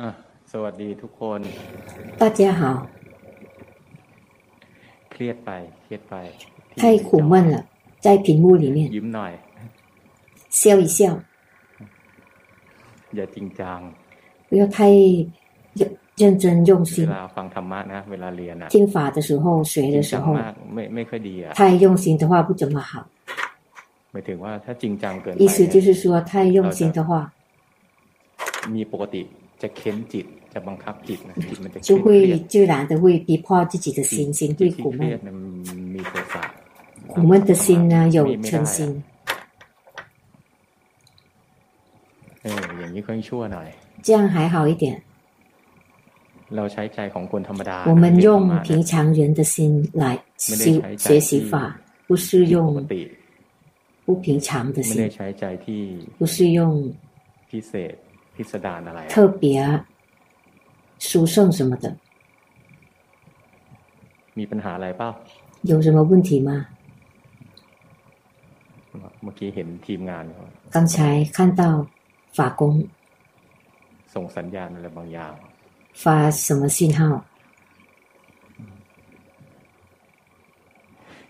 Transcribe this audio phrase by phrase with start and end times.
[0.00, 0.08] อ่ะ
[0.52, 1.40] สวัสดีทุกคน
[2.20, 2.62] 大家好，
[5.10, 5.50] เครียดไป
[5.82, 6.14] เครียดไป
[6.80, 7.56] 太苦闷了，
[8.04, 9.32] 在屏幕里面 ยิ้มหน่อย
[10.60, 10.98] 笑一笑，
[13.14, 13.78] อย่าจริงจัง
[14.48, 14.76] 不要太
[15.78, 15.82] 认
[16.20, 16.96] 认真用 เว 心。
[17.14, 22.90] ลาฟังธรรมะนะ เวลาเรียนอะ 听法的时候、学 จริ 的 ง 时 จัง 候， มากไม่ไม่ค่อยดีอะ 太用心的话不怎么好。
[24.12, 27.10] หมายถึงว่าถ้าจริงจังเกินไป 意思就 เนี่ย 是说，太用心的话，
[28.74, 29.22] มีปกติ
[31.81, 35.19] 就会自然的会逼迫自己的心心对苦闷。
[37.07, 39.03] 苦闷的心呢，有嗔心。
[44.01, 45.01] 这样还好一点。
[47.85, 52.87] 我们用平常人的心来修学习法，不是用
[54.05, 55.09] 不平常的心，
[56.17, 56.93] 不是用。
[58.36, 59.44] พิเศษพิสดารอะไร 特别
[61.06, 61.86] 殊胜什么的。
[64.38, 65.08] มีปัญหาอะไรเปล่า
[65.70, 66.50] 有什么问题吗？
[69.22, 70.94] เมื่อกี้เห็นทีมงานเขา 刚才
[71.36, 71.62] 看到
[72.36, 72.62] 法工
[74.14, 75.32] ส่งสัญญาณอะไรบางอย่าง
[76.02, 76.04] 发
[76.44, 77.00] 什么信号？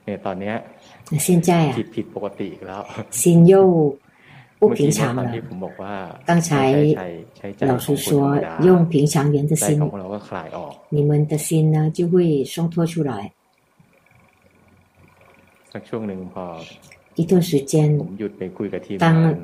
[0.04, 0.54] เนี่ยตอนเนี้ย
[1.12, 2.82] 那现在啊 ผิ，ดผิดปกติอีกแล้ว
[3.20, 3.52] 心又
[4.59, 5.31] 不平常了。
[6.25, 6.73] 刚才
[7.59, 9.79] 老师说，用平常人的心，
[10.89, 13.31] 你们的心呢就会松脱出来。
[17.15, 17.99] 一段时间，
[18.97, 19.35] 当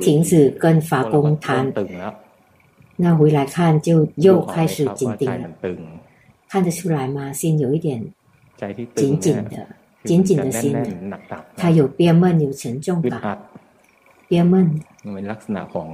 [0.00, 1.72] 停止跟法工谈，
[2.96, 5.48] 那回来看就又开始紧盯了。
[6.48, 7.32] 看得出来吗？
[7.32, 8.02] 心有一点
[8.94, 9.66] 紧紧的，
[10.04, 10.76] 紧紧的心，
[11.56, 13.38] 它有憋闷，有沉重感。
[14.29, 14.53] 憋闷
[15.03, 15.89] มันเป็นลักษณะของ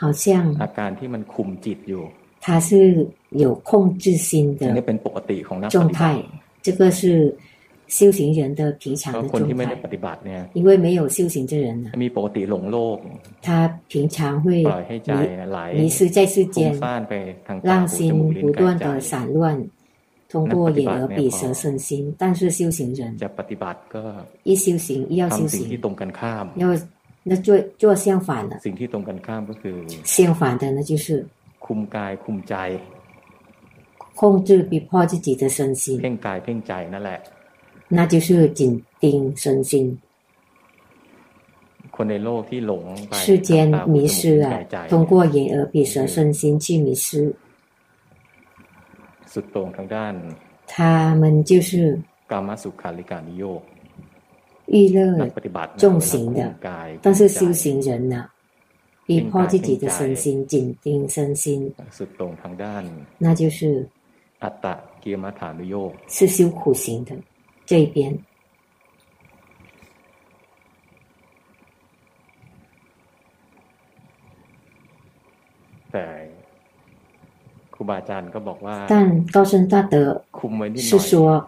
[0.00, 0.24] 好像
[0.62, 2.04] อาการที่มันคุมจิตอยู่
[2.44, 2.70] 它是
[3.44, 3.70] 有控
[4.02, 6.02] 制心 อันนี้ 的 เป็นปกติของนักป 状 ฏิบัติ 态，
[6.66, 7.00] 这个是
[7.96, 9.82] 修行人的平常 เพราะ 的 คน 状 ที่ไม่ได้ 态。
[9.84, 12.96] ปฏิบัติเนี่ย 因为没有修行之人呢， มีปกติหลงโลก
[13.46, 13.48] 他
[13.90, 15.14] 平常会 ปล่อยให้ใจ 迷
[15.50, 17.12] ไหล 迷失在世 ฟุ้ง 间， ซ่านไป
[17.46, 19.44] ทางตา 让 หูจมูก 心 ลิ้น 不 กาย 断 ใจ 的散乱，
[20.32, 21.88] 通过眼耳鼻舌身心。
[22.20, 24.02] 但是修行人 จะปฏิบัติก็
[24.48, 26.66] 一修行一要修 ทำสิ่งที่ 行， ตรงกันข้าม 要
[27.28, 27.48] 那做
[27.80, 29.76] 做相反的， สิ่งที่ตรงกันข้ามก็คือ
[30.14, 31.06] 相反的呢就是
[31.64, 32.54] คุมกายคุมใจ
[34.18, 35.58] 控制逼迫自己的身
[36.00, 37.18] เพ่ 心， งกายเพ่งใจนั่นแหละ
[37.96, 38.60] 那就是紧
[39.02, 39.04] 盯
[39.42, 39.72] 身心。
[41.96, 47.06] คนในโลกที่หลงไป 世间 ทางตาหู 迷 จมูก 失 ลิ้น 啊 กายใจ，通过眼耳鼻舌身心去迷失，
[49.32, 50.14] สุดตรงทางด้าน
[50.72, 50.74] 他
[51.20, 51.70] 们就是
[52.30, 53.62] กามสุขาริการนิโยก
[54.67, 55.29] 娱乐
[55.77, 56.53] 重型的
[57.01, 58.29] 但是修行人呢
[59.05, 61.73] 逼迫自己的身心紧盯身心。
[63.17, 63.87] 那就是
[66.07, 67.15] 是修苦行的
[67.65, 68.17] 这一边。
[78.87, 80.21] 但高僧大德
[80.75, 81.47] 是说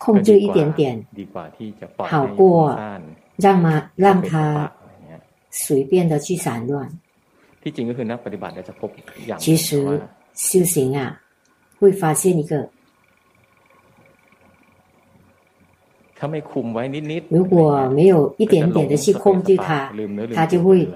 [0.00, 1.06] 控制一点点，
[1.98, 2.76] 好过
[3.36, 4.72] 让嘛让他
[5.50, 6.90] 随便的去散乱。
[9.38, 10.00] 其实
[10.32, 11.20] 修行啊，
[11.78, 12.66] 会发现一个。
[17.28, 19.92] 如果没有一点点的去控制它，
[20.34, 20.88] 它就会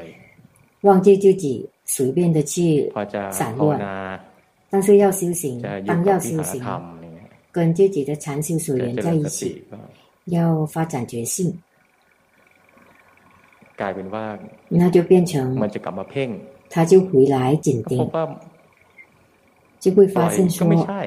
[0.83, 2.91] 忘记自己，随便的去
[3.31, 4.21] 散乱。
[4.71, 6.63] 但是要修行，当要修行。
[7.56, 9.78] 跟自己的禅修所 จะ 缘 เจ 在 ริญ 一 สติ 起， ก็
[10.36, 10.38] 要
[10.74, 11.36] 发展觉性，
[13.80, 14.24] กลายเป็นว่า
[14.80, 15.12] 那就变
[15.64, 16.30] มัน 成 จะกลับมาเพ่ง
[16.74, 18.26] 他就回来紧 ก็พบ 盯， ว่า
[19.84, 21.02] 就会 ปล่อ 发 ย 现 ก็ไม่ 说 ใช่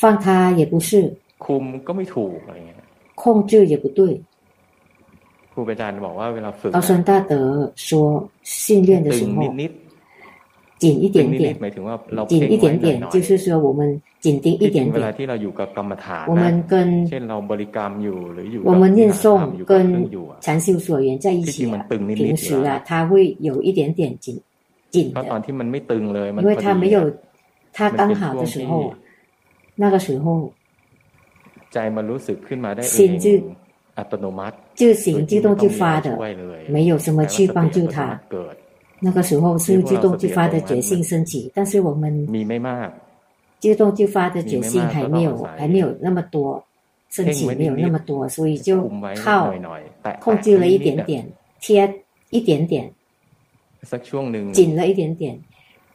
[0.00, 0.26] 放他
[0.60, 0.90] 也不是，
[1.44, 2.78] คุมก็ไม่ถูกอะไรเงี้ย
[3.20, 4.00] 控制也不对。
[5.52, 7.32] ครูบาอาจารย์บอกว่าเวลาฝึก 高僧大德
[7.86, 7.90] 说，
[8.42, 9.72] 训练的 ตึ 时 ง 候 นิด
[10.77, 11.57] 紧一点点，
[12.27, 15.01] 紧一点点，就是说我们紧盯一点点，
[16.27, 17.07] 我们跟
[18.63, 20.09] 我们念诵跟
[20.41, 21.65] 禅修所缘在一起，
[22.15, 24.37] 平时啊他会有一点点紧
[24.89, 25.13] 紧，
[26.41, 27.11] 因为他没有，
[27.71, 28.93] 他刚好的时候，
[29.75, 30.51] 那个时候
[32.81, 33.29] 心就
[34.75, 36.17] 就行，自动就发的，
[36.69, 38.19] 没有什么去帮助他。
[39.01, 42.25] 那个时候是自动自发的决心升级，但是我们
[43.59, 46.63] 自动自发的决心还没有还没有那么多，
[47.09, 48.89] 升级没有那么多，所以就
[49.21, 49.53] 靠
[50.21, 51.27] 控制了一点点，
[51.59, 51.93] 贴
[52.29, 52.89] 一点点，
[54.53, 55.37] 紧了一点点。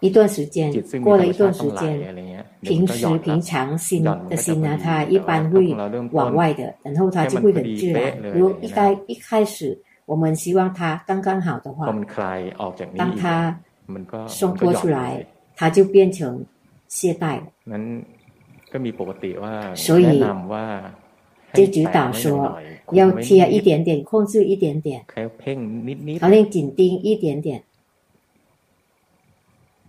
[0.00, 2.14] 一段时间过了一段时间，
[2.60, 5.74] 平时平常心的心呢，它一般会
[6.12, 8.16] 往外的，然后它就会很自然。
[8.34, 9.78] 如一开一开始。
[10.11, 13.23] 我们希望它刚刚好的 พอมัน 话， คลายออกจากนี้ 当 อีก 它
[13.93, 14.97] มันก็ 松 มันก็ 脱 หย่อ 出 นเลย 来，
[15.57, 16.19] 它就变成
[16.95, 17.45] 懈怠了。
[17.71, 17.83] นั้น
[18.71, 19.53] ก็มีปกติว่า
[19.85, 20.65] 所以 แนะนำว่า
[21.51, 25.57] ให้ 就指 แตะ 导 ไว้ห 说 น่อยๆคุม 要 ไว้ 贴 นิ 一 ด 点点，控制一点点， ๆแค่เพ่ง
[25.87, 27.47] นิด 好像紧盯一点点。
[27.61, 27.63] ๆ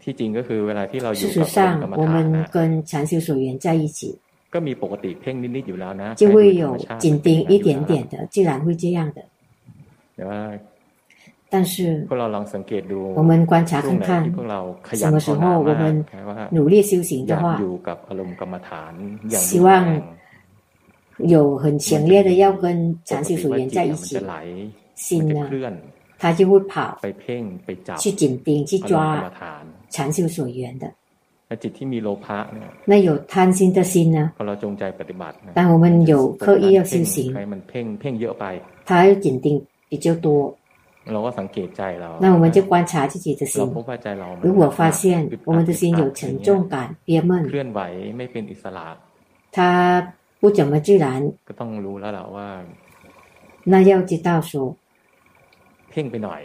[0.02, 2.58] ที่จริงก็คือเวลาที่เราอ 事 ยู่ 实 กับอารมณ์กร 上， รม 我 ฐาน 们 นะ 跟
[2.90, 4.00] 禅修所缘在一起，
[4.54, 9.18] ก็มีปกติเพ่งนิดๆอยู่แล้วนะ 就 แค่ 会 ดูธรร 有 มชาติ 紧盯一点 เป็นอย่างนั้นอยู่แล้ว 点的，自然会这样的。
[10.20, 10.40] แต่ว่า
[11.52, 11.72] 但是
[12.08, 15.80] พวกเราลองสังเกตดู 我们观察 ช่วง 看 ไหน 看 ที่พวกเราขยั 什 น 么 ภา 时 วนา 候我 มาก
[15.82, 18.92] 们 แค่ว่า 努力修行 อยา 的 ก 话， อยู่กับอารมณ์กรรมฐาน
[19.30, 19.84] อย่าง 希 รุนแรง
[21.26, 22.64] 望有很强烈的要跟
[23.08, 24.34] ป 禅 ก 修 ติ 所 ว่า 缘 จิต 在 อะ 一 มัน 起 จะ，ไหล
[25.06, 25.74] 心 มันจะ 呢 เคลื่อน
[26.20, 29.62] 它就会跑 ไปเพ่งไปจับ 去紧盯、去 อารมณ์กรรม 抓 ฐาน
[29.94, 30.84] 禅修所缘的。
[31.48, 34.18] และจิตที่มีโลภะเนี่ย 那有贪心的心呢？
[34.36, 36.14] พอเราจงใจปฏิบัตินะ 当我们有
[36.44, 38.44] 刻意要修 เพ่ง 行， ให้มันเพ่งเพ่งเยอะไป
[38.88, 39.46] 它要紧盯
[39.90, 40.28] 比较多，
[41.12, 43.76] เราก็สังเกตใจเรา 那我们就观察自己的 เรา 心 พ。
[43.82, 45.00] บว่าใจเรามัน 如果发现
[45.30, 46.74] อึดอัด 我们的心有沉重感、
[47.06, 47.80] 憋 เค 闷， ลื่อนไหว
[48.16, 48.86] ไม่เป็นอิสระ
[49.56, 49.58] 它
[50.40, 51.06] 不怎么自然，
[51.48, 52.48] ก็ต้องรู้แล้วแหละว่า
[53.72, 54.50] 那要知道说
[55.90, 56.40] เพ่งไปหน่อย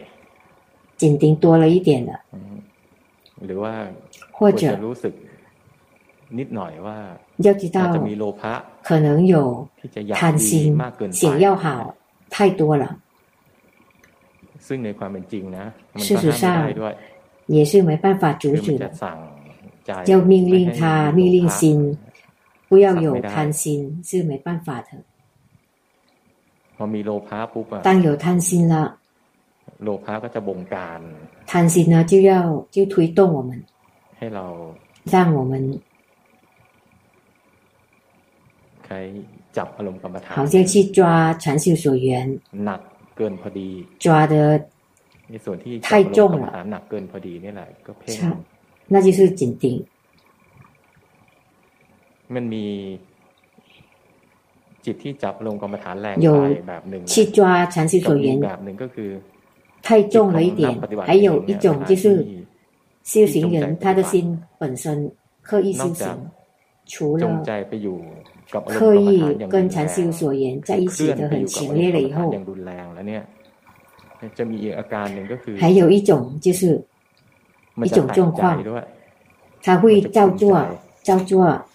[1.02, 2.56] 紧盯多了一点了， อืม
[3.46, 3.74] หรือว่า
[4.38, 5.14] 或 ควรจะ 者 รู้สึก
[6.40, 6.98] นิดหน่อยว่า
[7.46, 8.54] 要知 อาจ 道 จะมีโลภะ
[8.88, 9.36] 可能有
[9.80, 10.52] ที่จะอยาก 贪 ดี 心
[10.82, 11.66] มากเกินไป 想要好
[12.34, 12.86] 太多了，
[14.68, 16.94] ซึ่งในความเป็นจริงนะ มัน 事 ก็ 实 ห้ามไม่ 上 ได้ด้วย
[17.56, 18.94] 也是没办法 คื 阻 อมัน 止 จะ 的。
[19.04, 19.18] สั่ง
[19.86, 20.82] ใจ 要命令他
[21.14, 21.64] ไม่ให้ 命令 โลภะ 心
[22.70, 23.64] 不要有สั่งไม่ได้ 贪心
[24.08, 24.90] 是没办法的。
[26.76, 28.76] พอมีโลภะปุ๊บอะ 当有贪心了，
[29.84, 31.00] โลภะก็จะบงการ
[31.52, 32.32] 贪心呢就要
[32.76, 33.52] 就推动我们，
[34.18, 34.46] ให้เรา
[35.14, 35.54] 让我们
[38.86, 39.00] ใช้
[39.58, 41.00] จับอารมณ์กรรมฐาน 好像去抓
[41.42, 42.08] 禅修所缘，
[42.66, 42.82] หนัก
[43.18, 43.70] เกินพอดี
[44.04, 44.36] 抓的
[45.32, 48.22] ในส่วนที่ 太重了 จับอารมณ์กรรมฐานหนักเกินพอดีนี่แหละก็เพ่ง 差，
[48.94, 49.66] 那就是紧盯。
[52.34, 52.66] มันมี
[54.86, 57.40] จิตที่จับอารมณ์กรรมฐานแรง 有 ไปแบบหนึ่งนะ 去抓
[57.74, 59.10] 禅修 กับ 所 อีก 缘 แบบหนึ่งก็คือ
[59.86, 60.64] 太重了一点，
[61.10, 62.06] 还有一种就是
[63.12, 64.14] 修行人他的心
[64.60, 65.12] 本身
[65.48, 66.35] 刻意修行，除
[67.24, 67.98] จง 了 ใจไปอยู่
[68.54, 71.44] กับอารมณ์ 刻 กรรม 意 ฐานอย่าง 跟 รุน 禅 แรง 修所缘在一 เคลื่ 起 อน 的 ไปอ 很
[71.44, 73.24] ยู่กับ 强 อารม 烈 ณ์กร 了 รม 以 ฐาน 后 อย่าง，รุนแรงแล้วเนี่ย
[74.38, 76.12] จะมีอีกอาการหนึ่งก็คือ 还有一种
[76.46, 76.62] 就是
[77.80, 78.84] มัน 一 จะ 种 แต่ 状 งใจ 况， ด้วย
[79.66, 79.84] 他会
[80.16, 80.44] 照做
[81.08, 81.32] 照做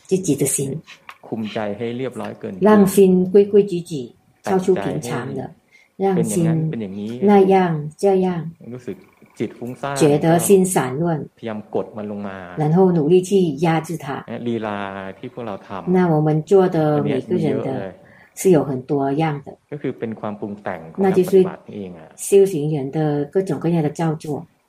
[0.09, 0.59] 自己的心，
[1.27, 2.97] คุมใจให้เรียบร้อยเกิน 让心
[3.33, 3.93] 规规矩矩，
[4.47, 5.41] 超出平常的，
[6.17, 7.57] เป็ 让 นอย่างนั้น 心 เป็นอย่างนี้ 那样
[8.03, 8.29] 这样，
[8.75, 8.97] รู้สึก
[9.39, 11.05] จิตฟุ้งซ่าน 觉得心散乱，
[11.39, 13.31] พยายามกดมันลงมา 然后努力去
[13.67, 14.07] 压制它。
[14.49, 14.79] ลีลา
[15.19, 17.95] ที่พวกเราทำ 那我们做 อั 的 นเนี้ย 每个 มีเย 人 อะเลย 的
[18.41, 18.93] 是有很多
[19.23, 22.99] 样的， ก็คือเป็นความปรุงแต่งของ น่า นัก จะ ป ช่วย ฏิบัติเองอ่ะ 修行人的
[23.35, 24.27] 各种各样的造作，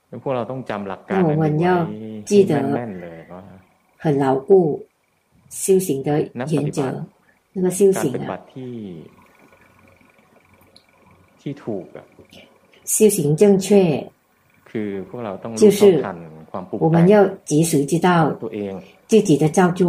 [0.08, 1.96] แล้วพวกเราต้องจำหลักการ 那我们 อันนี้ 要 ไว้
[2.28, 3.44] 记得 ให้แม่นๆเลยว่า
[4.02, 4.50] 很牢固
[5.62, 6.08] 修行的
[6.54, 6.80] 原则。
[7.54, 8.74] 那个修 การ 行 ปฏิบั 啊， ติที่
[11.40, 12.04] ที่ถูกอ่ะ
[12.94, 13.68] 修行正确，
[14.72, 16.16] คือพวกเราต้อง 就 รู้ 是 เท่าทัน
[16.50, 17.14] ความปรุง 我 แต่ 们 ง 要
[17.50, 18.08] 及时知 ของ 道
[18.42, 18.72] ตัวเอง
[19.10, 19.82] 自己的造作，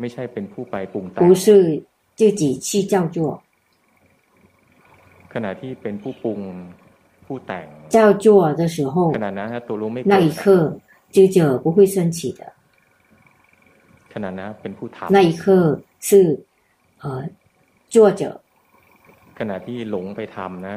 [0.00, 1.46] ไม่ใช่เป็นผู้ไปปรุงแต่ง 不是
[2.18, 3.18] 自己去造作。
[5.32, 6.40] ขณะที่เป็นผู้ปรุง
[7.26, 8.26] ผู้แต่ง 造作
[8.60, 10.44] 的时候 ข，ณะนั้นนะตัวรู้ไม่ 那 เกิ 一 ด 刻
[11.14, 12.40] 知者不会升起的，
[14.12, 15.42] ขณะนั้นเป็นผู้ท 那一刻
[16.08, 16.10] 是
[17.02, 17.04] 呃
[17.94, 20.76] 作者 ำขณะที่หลงไปทำนะ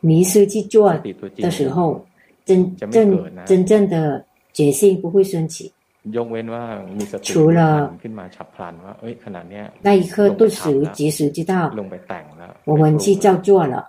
[0.00, 0.92] 迷失去做
[1.36, 2.04] 的时候
[2.44, 5.72] 真正真正的决心不会升起
[7.22, 7.94] 除了
[9.82, 11.70] 那一刻顿时及时知道。
[12.64, 13.88] 我们去照做了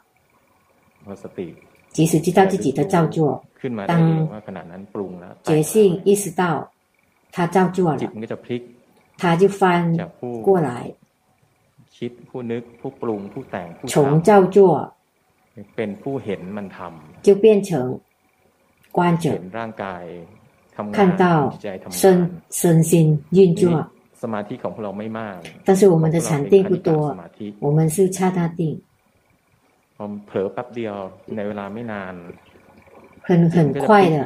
[1.92, 3.44] 及时知道自己的照做。
[3.88, 4.30] 当
[5.44, 6.70] 决心意识到
[7.32, 8.12] 他照做了
[9.18, 9.94] 他就翻
[10.42, 10.90] 过来
[13.86, 14.94] 从照做
[15.77, 17.71] เป็นผู้เห็นมันทำ 就变成
[18.97, 20.03] 观 เห็ 者 น，ร่างกาย
[20.77, 22.05] ทำงาน 看到 จิตใจทำงาน 身
[22.61, 22.93] 身心
[23.37, 23.63] 运 นี่ 作。
[24.23, 28.61] สมาธิของพวกเราไม่มาก 但是我们的禅定不 พวกเราเป็นคณิกะ 多 ส，มาธิ 我们是刹那定，
[29.97, 30.95] พอเผลอแป๊บเดียว
[31.37, 32.15] ในเวลาไม่นาน
[33.27, 34.17] 很很快的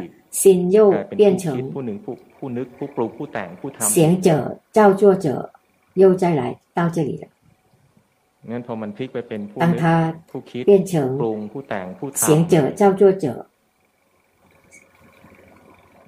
[0.40, 0.42] 心
[0.76, 4.28] 又 กลายเป็น 变 ผู้คิด 成 ผู้หนึ่งผู้ผู้นึกผู้ปรุงผู้แต่งผู้ทำ 想者、
[4.76, 5.26] 造作者，
[6.00, 6.42] 又再来
[6.76, 7.24] 到这里了。
[8.50, 9.86] งั้นพอมันพลิกไปเป็นผู้ 当 นึก 他
[10.30, 10.72] ผู้คิด 变
[11.20, 13.36] ปรุ 成 งผู้แต่งผู้ท 想者、造作者， ำ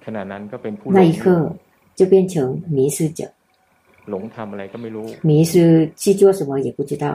[0.05, 1.25] ขณะนั้นก็เป็นผู้那一刻
[1.99, 2.35] 就变成
[2.77, 3.21] 迷失者
[4.11, 5.53] หลงทำอะไรก็ไม่รู้迷失
[6.03, 7.07] 去做什么也不知道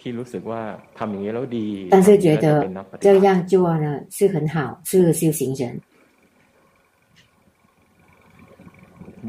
[0.00, 0.60] ที่รู้สึกว่า
[0.98, 2.46] ทำอย่างนี้แล้วดี但是觉得
[3.04, 3.52] 这样做
[3.84, 4.56] 呢是很好
[4.88, 4.90] 是
[5.20, 5.62] 修行人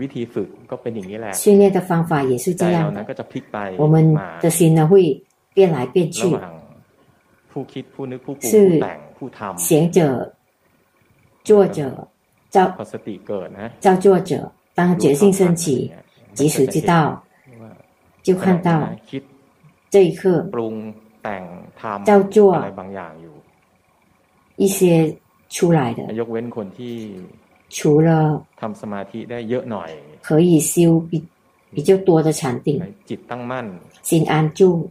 [0.01, 3.95] วิธีฝึกก็เป็นอย่างนี้แหละ训练的方法也是这样的ก็จะพลิกไป我们
[4.43, 4.93] 的心呢会
[5.54, 6.28] 变来变去
[8.40, 8.80] 是
[9.56, 10.34] 行者、
[11.44, 12.08] 作者、
[12.48, 12.74] 造
[13.80, 14.50] 造作者。
[14.74, 15.92] 当觉性升起，
[16.32, 17.22] 及时知道，
[18.22, 18.88] 就看到
[19.90, 20.48] 这一刻
[22.06, 22.64] 叫做
[24.56, 25.14] 一些
[25.50, 26.04] 出来的。
[27.68, 28.42] 除了
[30.22, 31.22] 可以修比
[31.70, 32.82] 比较多的禅定，
[34.00, 34.90] 心安住。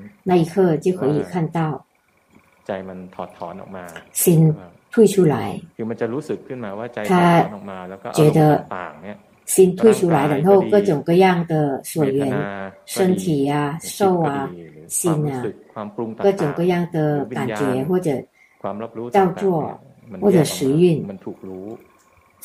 [0.28, 1.58] 那一刻就可以看到
[2.66, 3.84] ใจมันถอดถอนออกมา
[4.22, 4.24] 心
[4.92, 5.36] 退出来
[5.76, 11.52] คือมันจะรู้สึกขึ้นมาว่าใจถอดถอนออกมาแล้วก็อารมณ์ต่างเนี่ย心退出来然后各种各样的
[11.84, 14.50] 所缘身体啊受啊
[14.88, 15.42] 心啊
[16.18, 18.10] 各种各样的感觉或者
[19.12, 19.80] 造作
[20.20, 21.66] 或者时运มันถูกรู้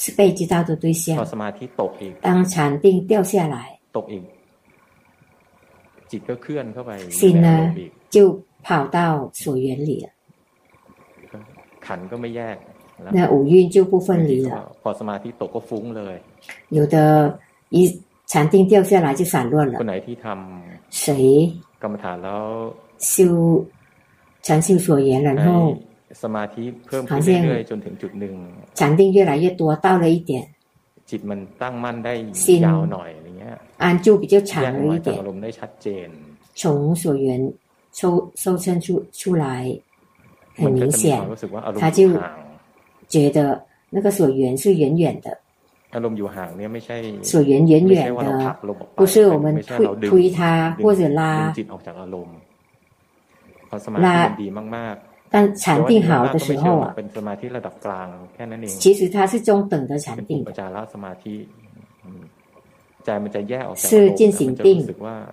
[0.02, 3.58] 是被知道的对象พอสมาธิตกอีก当禅定掉下来
[3.98, 4.24] ตกอีก
[6.12, 7.50] จิตก็เคลื่อนเข้าไป心呢
[8.16, 8.18] 就
[8.66, 9.00] 跑到
[9.42, 10.08] 所缘里了。
[11.86, 12.58] ขันก็ไม่แยก
[13.18, 14.52] 那五蕴就不分离了。
[14.84, 16.16] พอสมาธิตกก็ฟุ้งเลย
[16.78, 16.96] 有的
[17.76, 17.78] 一
[18.32, 19.76] 禅定掉下来就散乱了。
[19.80, 21.06] คนไหนที่ทำ谁
[21.84, 22.44] กรรมฐานแล้ว
[23.12, 23.14] 修
[24.46, 25.48] 禅修所缘然后
[26.24, 28.36] สมาธิเพิ่มขึ้นเรื่อยๆจนถึงจุดหนึ่ง
[28.80, 30.32] 禅定越来越多到了一点
[31.10, 32.14] จิตมันตั้งมั่นได้
[32.66, 33.25] ยาวหน่อยอย่างเงี้ย
[33.79, 35.23] 按住比较长一点，
[36.55, 37.53] 从锁缘
[37.93, 39.71] 收收身出出来，
[40.55, 41.21] 很明显。
[41.79, 42.11] 他就
[43.09, 45.39] 觉得那个锁缘是远远的，
[47.23, 48.57] 锁缘远远的，
[48.95, 51.53] 不是我们推推它或者拉
[53.95, 54.37] 拉。
[55.29, 56.95] 但禅定好的时候啊，
[58.69, 60.45] 其实它是中等的禅定。
[63.77, 64.85] 是进行定，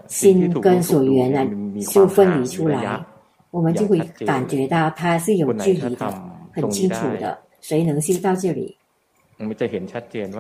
[0.08, 3.04] 心跟所缘呢就分离出来，
[3.50, 7.38] 我们就会感觉到它是有距离的，很清楚的。
[7.62, 8.78] 谁能修到这里，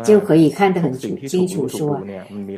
[0.04, 1.68] 就可以看得很清楚。
[1.68, 2.00] 说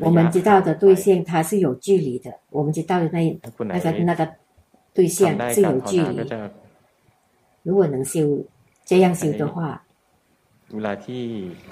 [0.02, 4.28] 我们知道的对象它是有距离的，我们知道的那那个那个
[4.94, 6.20] 对象是有距离。
[7.64, 8.44] 如果能修
[8.84, 9.82] 这样修的话。
[10.75, 11.23] เวลาที่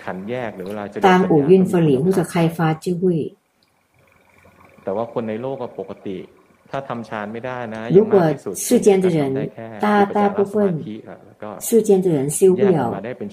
[0.05, 3.03] ขันแยกหรือเวลาจะ当五蕴分离或者开发就会
[4.85, 6.19] แต่ว่าคนในโลกปกติ
[6.71, 8.17] ถ้าทำฌานไม่ได้นะ如果
[8.67, 9.19] 世间的人
[9.85, 9.87] 大
[10.17, 10.55] 大部分
[11.69, 12.79] 世间的人修不了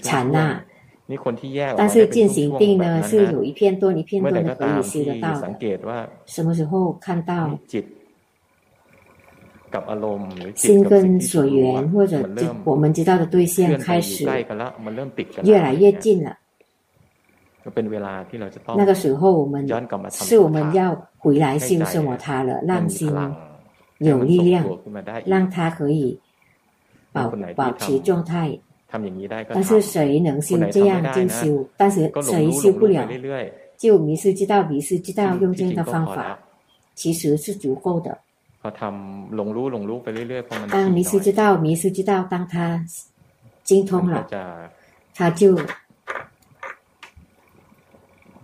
[0.08, 0.40] 禅呐
[1.10, 5.98] นี่คนที่แยก但是进行定呢是有一片段一片段的可以修得到สังเกตว่า
[6.34, 6.72] 什么时候
[7.04, 7.32] 看到
[10.55, 14.25] 心跟所缘或者就我们知道的对象开始
[15.43, 16.37] 越来越近了
[18.75, 19.67] 那个时候我们
[20.11, 23.13] 是我们要回来修什么它了让心
[23.99, 24.65] 有力量
[25.25, 26.19] 让它可以
[27.11, 28.57] 保保持状态
[29.53, 33.07] 但是谁能修这样就修但是谁修不了
[33.77, 36.37] 就迷失知道迷失知道用这样的方法
[36.95, 38.17] 其实是足够的
[38.60, 42.54] พอทำหลงรู้หลงรู้ไปเรื่อยๆพอมัน当迷失知道迷失知道当他
[43.68, 44.16] 精通了
[45.16, 45.42] 他就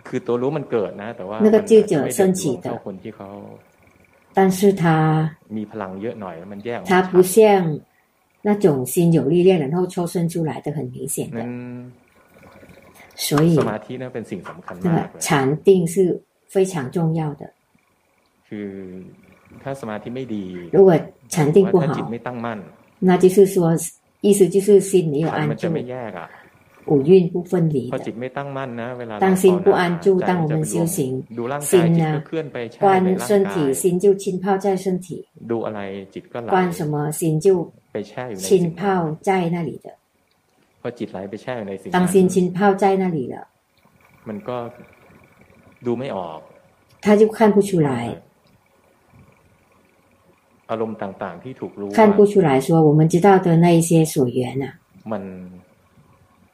[0.07, 3.31] คือตัวรู้มันเกิดนะ แต่ว่า那个智者升起的คนที่เขา
[4.37, 4.85] 但是他
[5.57, 7.35] มีพลังเยอะหน่อยมันแยก他不像
[8.49, 11.39] 那种心有力量然后抽身出来的很明显的
[13.27, 15.29] 所以สมาธินั้นเป็นสิ่งสำคัญมาก禅
[15.67, 15.95] 定是
[16.53, 17.43] 非常重要的
[18.49, 18.69] คือ
[19.62, 20.45] ถ้าสมาธิไม่ดี
[20.77, 20.89] 如果
[21.33, 22.59] 禅定不好จิตไม่ตั้งมั่น
[23.09, 23.57] 那就是说
[24.27, 26.29] 意思就是心没有安住ไม่แยกอ่ะ
[26.87, 31.23] 五蕴不分离พอจิตไม่ตั้งมั่นนะเวลา当心不安住当我们修行
[31.61, 32.23] 心呢
[32.81, 35.07] 观身体心就浸泡在身体
[35.51, 35.81] ดูอะไร
[36.15, 37.47] จิตก็ไหล观什么心就
[37.93, 38.81] ไปแช่อยู่ใน浸泡
[39.29, 39.87] 在那里的
[40.81, 43.37] พอจิตไหลไปแช่อยู่ในสิ่ง当心浸泡在那里了
[44.29, 44.57] มันก็
[45.87, 46.39] ดูไม่ออก
[47.05, 47.91] 他就看不出来
[50.71, 54.67] อารมณ์ต่าง ๆ ที่ถูกรู้ 看不出来说我们知道的那一些所缘啊
[55.12, 55.23] มัน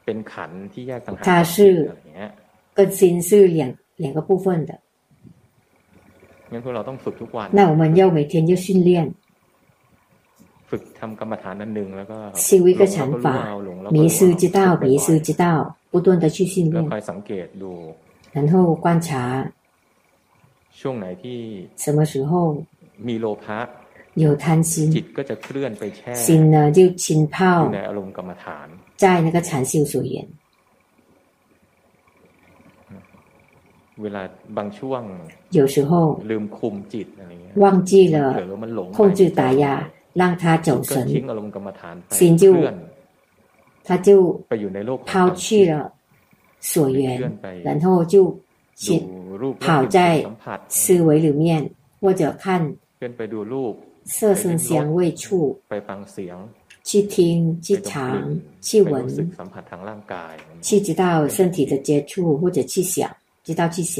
[0.05, 2.31] เป็นขันธ์ที่แยกต่างหาก 它 จาก 是 จิตอะไรเงี้ย
[2.77, 3.61] 跟心是两
[4.03, 4.71] 两个部分的
[6.51, 8.89] งั้นพวกเราต้องฝึกทุกวัน 那我们要每天就训练
[10.69, 12.17] ฝึกทำกรรมฐานนั้นหนึ่งแล้วก็
[12.47, 15.45] 修一个禅法 หลงแล้วก็รู้เอาหลงแล้วก็ 迷失知道迷失知道
[15.91, 17.71] 不断的去训 แล้ว 练 คอยสังเกตดู
[18.37, 19.09] 然后观察
[20.79, 21.39] ช่วงไหนที่
[21.83, 22.31] 什么时候
[23.07, 23.59] มีโลภะ
[24.23, 28.67] 有贪 จิ 心 ตก็จะเคลื่อนไปแช่ 心呢就浸 อ 泡 ยู่ในอารมณ์กรรมฐาน
[29.01, 30.15] 在那个禅修所缘
[34.01, 34.21] เวลา
[34.57, 35.01] บางช่วง
[35.57, 35.91] 有时候
[36.29, 39.63] ลืมคุมจิตอะไรเงี้ย 忘记 เผล 了 อมันหลงไป 控制打压
[40.21, 42.75] 让它走 ก็ทิ้ง 神 อารมณ์กรรมฐานไป 心就 เคลื่อน
[43.87, 44.09] 他就
[44.49, 45.73] ไปอยู่ในโลกของ 抛 ความ 去 คิด 了
[46.71, 47.01] 所缘
[47.67, 48.23] 然后就 ดู
[48.83, 48.85] 去
[49.41, 51.43] รูป 跑在 สัมผัส 思维里面
[52.01, 52.43] 或者看
[52.97, 53.73] เคลื่อนไปดูรูป
[54.05, 55.23] 色声香味触
[55.69, 56.37] ไปฟังเสียง
[56.89, 57.15] 去听
[57.65, 57.93] 去 ไปดมกลิ่น 尝
[58.67, 60.33] 去 ไปรู้สึก 闻 สัมผัสทางร่างกาย
[60.65, 61.03] 去知道
[61.35, 62.93] 身体的接触或者去想
[63.45, 63.95] 知道去想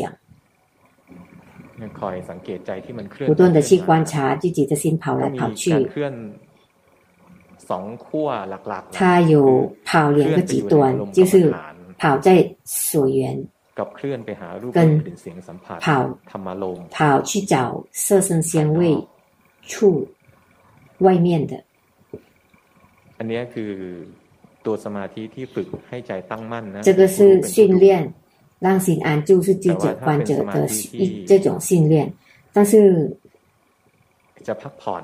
[1.99, 6.13] คอยสังเกตใจที่มันเคลื่อน 不断的去观察自己的心跑 ก็ 来 มี 跑 การ 去 เคลื่อน
[7.69, 8.99] สองขั้วหลักๆนะ 它
[9.33, 9.35] 有
[9.87, 10.73] 跑两个极端
[11.17, 11.33] 就是
[12.01, 12.27] 跑在
[12.65, 13.19] 所缘
[13.79, 15.87] กับเคลื่อนไปหารูป 跟 เป็นเสียงสัมผัส 跑
[16.31, 16.97] ธรรมารมณ์ 跑
[17.29, 17.55] 去找
[18.03, 18.81] 色声香味
[19.71, 20.07] 触
[21.05, 21.53] 外面的
[23.17, 23.71] อันเนี้ยคือ
[24.65, 27.17] ตัวสมาธิที่ฝึกให้ใจตั้งมั่นนะ 这个是
[27.53, 27.85] 训练
[28.65, 30.67] 让心安住是记者观者的
[31.01, 31.93] 一这种训练
[32.55, 32.71] 但是
[34.47, 35.03] จะพักผ่อน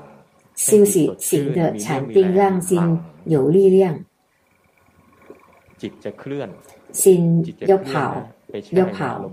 [0.66, 2.98] 修习型的禅定让心
[3.34, 3.80] 有力量
[5.80, 6.48] จิตจะเคลื่อน
[7.02, 7.02] 心
[7.46, 8.26] จิตจะ 要 เคลื่อน 跑
[8.69, 9.31] 不要跑，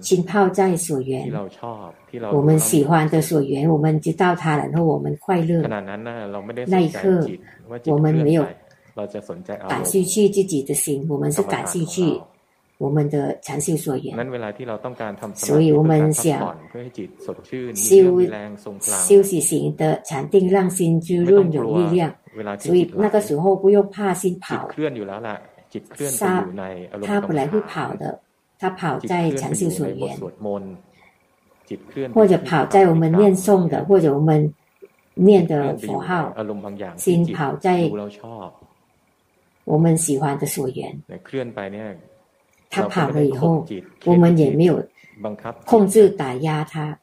[0.00, 1.30] 请泡在所缘，
[2.32, 5.60] 我们喜欢的所缘，我们知道它，然后我们快乐。
[6.66, 7.28] 那一刻，
[7.86, 8.46] 我们没有
[9.68, 12.20] 感兴趣自己的心，我们是感兴趣
[12.78, 14.16] 我们的禅修所缘。
[15.34, 16.56] 所以我们想
[17.74, 18.02] 修
[19.06, 22.14] 修习型的禅定，让心滋润有力量。
[22.58, 24.70] 所以那个时候不用怕心跑。
[27.02, 28.18] 它本来会跑的，
[28.60, 30.14] 他跑在禅修所缘，
[32.12, 34.52] 或者跑在我们念诵的，或者我们
[35.14, 36.34] 念的佛号，
[36.94, 37.90] 心跑在
[39.64, 41.02] 我们喜欢的所缘。
[42.68, 43.66] 他跑了以后，
[44.04, 44.86] 我们也没有
[45.64, 46.98] 控制打压他。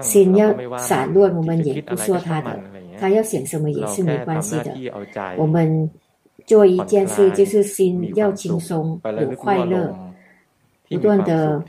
[0.00, 2.58] 心要散乱，我们也不说他的，
[2.98, 4.74] 他要想什么也是没关系的。
[5.36, 5.90] 我们。
[6.48, 9.94] 做一件事，就是心要轻松，不快乐，
[10.88, 11.62] 不断的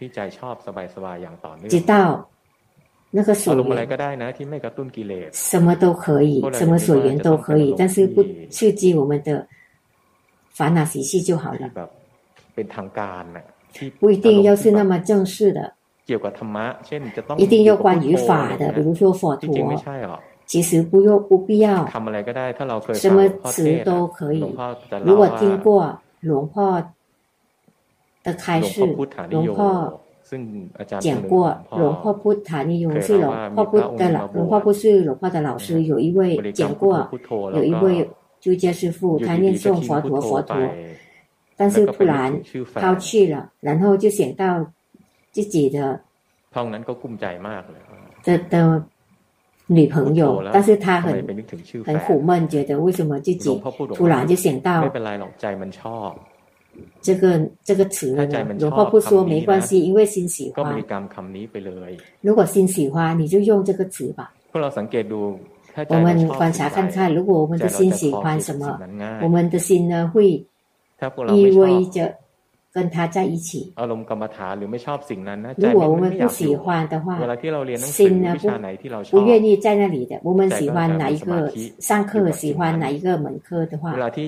[1.68, 2.26] 知道
[3.12, 3.88] 那个所缘，
[5.34, 9.46] 什么都可以，什么所缘都可以，但是不刺激我们的
[10.50, 11.70] 烦恼习气就好了。
[14.00, 15.74] 不一定要是那么正式的，
[17.38, 19.54] 一定要关于法的，比如说佛陀。
[20.51, 21.67] 其实不用不必要。
[21.95, 25.69] ทำอะไรก็ได้ ถ้าเราเคย 什么 ฟังพ่อเทศ 词都可以 หลวงพ่อจะ 如 เล่า 果 ว่า 听过
[26.27, 26.67] หลวงพ่อ
[28.25, 29.71] 的 ห 开 ลวง 示 พ่อพุทธา，นิ หลวง โย พ่อ
[30.31, 30.41] ซึ่ง
[30.79, 31.35] อาจารย์ 讲过，
[31.79, 37.87] หลวงพ่อพุทธานิยม是หลวงพ่อพุทธ的老，หลวงพ่อ不是หลวงพ่อ的老师，有一位 บริกรรม 讲 พุทโธ 过， พุทโธแล้ว 有一 ก็ 位
[38.43, 41.71] 朱家师傅， อยู่ 他 ดี 念 ๆก็ 诵 ทิ้ง 佛 พุท 陀 โธ 佛 ไป 陀，但 แล้ว
[41.75, 44.43] 是 ก็ 突 ไปนึก 然 ถึงชื่อแฟน 抛弃了，然后就想到
[45.35, 45.77] 自己的
[46.55, 47.83] ห้องนั้นก็กุ้มใจมากเลย
[48.27, 48.57] 的的
[49.77, 54.91] 女朋 พุทโธ 友 แล้ว，但是他 ทำไม 很 ไปนึกถึงชื่อแฟ 很 น 苦闷，觉得为什么自 หลวง 己 พ่อพูดบอก 突然就想 ไม่
[54.91, 56.11] 到 เป็นไรหรอกใจมันชอบ
[57.07, 57.23] 这个
[57.69, 58.37] 这个词了呢？
[58.61, 60.85] หลวงพ่อพูด说没关系，因为心喜 ก็บ 欢 ริ。
[60.91, 61.91] กรรมคำนี้ไปเลย
[62.27, 64.21] 如果心喜欢，你就用这个词吧。
[64.51, 65.21] พวกเราสังเกตดู
[65.75, 68.49] ถ้าใจ 我 เรา 们 ชอบ 观察看看，如果我们 ใจ 的 เรา 心 จะ 喜 คอ 欢 เห็น 什
[68.49, 70.15] สิ่ง 么， นั้นง่าย 我们的心呢会
[70.99, 71.63] ถ้าพวกเราไม่ 依 ชอบ 偎
[71.97, 71.99] 着
[72.77, 73.49] 跟他在一起。
[73.81, 81.31] อารมณ์กรรมฐานหรือไม่ชอบสิ่งนั้นนะใจ 如果我 ไม่ 们 ไม่อยา 不 กอยู่ 喜欢的话 เวลา，ที่เราเรียนหนังสือ 心呢 วิชาไหนที่เราช 不 อบ 愿意在那里的，我们喜欢哪一ใจก็ 个
[81.31, 84.27] จะมีสมาธิ 上课，喜欢哪一个门课的 เว 话， ลาที่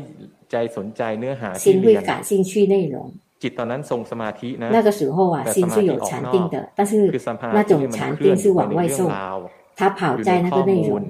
[0.51, 2.97] ใจสนใจเนื้อหาที่ 心 เรีย 会 น 感兴趣内容。
[3.43, 8.61] จิตตอนนั้นทรงสมาธินะ 那个时候啊，แต่ 心是有禅定的，但 คือ 是 สมา 那 ธิ 种 มัน 禅 เคลื่อน 定是 ไป 往
[8.69, 9.37] ใน 外 เรื่อง 送， ราว
[9.79, 11.05] 他跑 อยู่ 在 ใน 那 ข้อ 个内 มูล 容，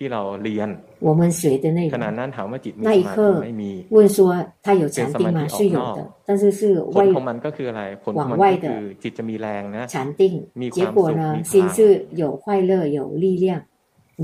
[0.00, 0.68] ที่เราเรียน
[1.06, 2.12] 我们学的内 ขณะ 容。
[2.18, 4.18] นั้นถามว่าจิตมี 那 ส 一 มาธิ 刻 ไม่มี 问说
[4.64, 5.38] 他有禅定吗？
[5.56, 6.60] 是有的，但是是
[6.94, 10.20] ผล 外 ของมันก็คืออะไรผลของมัน 往外 ก็ 的 คือจิตจะมีแรงนะ 禅定
[10.60, 11.78] มี，结果呢，ความสุขมี 心 พลัง 是
[12.22, 13.46] 有快乐、有力量、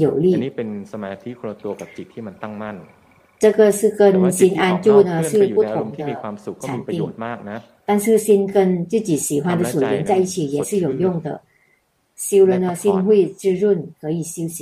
[0.04, 0.26] 有 อัน 力。
[0.44, 2.76] นี้เป็นสมาธิคนละตัวกับจิตที่มันตั้งมั่น
[3.42, 5.60] 这个是 แต่ว่า 跟 จิต 心 ที่ออก 安 น 住 อก 呢 เคลื่อนไป 是 อยู่ 不
[5.64, 8.56] ในอารม 同 ณ์ที่มี 的 ความสุขก็ 禅 มีประโย 定 ชน์มากนะ 但是心跟
[8.92, 11.28] 自己喜欢的所缘在一起也是有用的。
[12.14, 13.62] 修了呢，心会滋润，
[14.00, 14.58] 可以休息。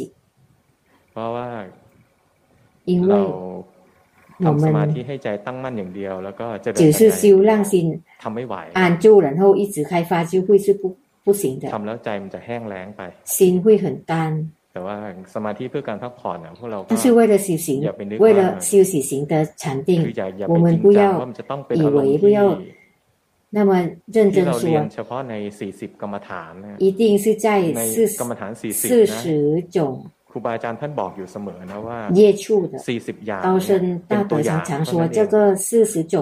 [1.14, 1.48] เพราะว่า
[2.90, 7.72] 因 เรา 为我 ทำสมาธิ 们 ให้ใจตั้งมั่นอย่างเดียว แล้วก็เจะ 只是修让心
[8.22, 10.82] ทำไม่ไหว 安住，然后一直开发，就会是不
[11.24, 13.00] 不行的， ทำแล้วใจมันจะแห้งแล้งไป
[13.36, 14.12] 心会很干。
[14.72, 14.96] แต่ว่า
[15.34, 21.76] สมาธิเพื่อการพักผ่อนอ่ะพวกเราก็ 但是为了修行อย่าไปนึก 为 ว่า 了休息型的禅 คือ 定 อย่าอย่า 我 ไป 们 จริง 不 จัง 要 ว่ามันจะต้องเป็น
[21.78, 22.40] 以 อารม 为 ณ์ 不 ที่ 要
[23.56, 23.70] 那么
[24.14, 25.34] 认 ที่ 真 เราเรียน 说， เฉพาะใน
[25.68, 29.24] 40 กรรมฐานนะ 一定是在 ใน 四 กรรมฐาน 四 40นะ 十
[29.76, 29.78] 种
[30.34, 32.74] ครูบาอาจารย์ท่านบอกอยู่เสมอนะว่า 业处的。
[33.00, 33.70] 40 อย่าง 高 เนี่ย 僧
[34.08, 36.14] เป็น 大 ตัว 德 อย่าง 常常 เท่า 说， นั้นเอ 这 ง 个四十种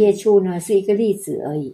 [0.00, 1.64] 业处呢是一个例子而已。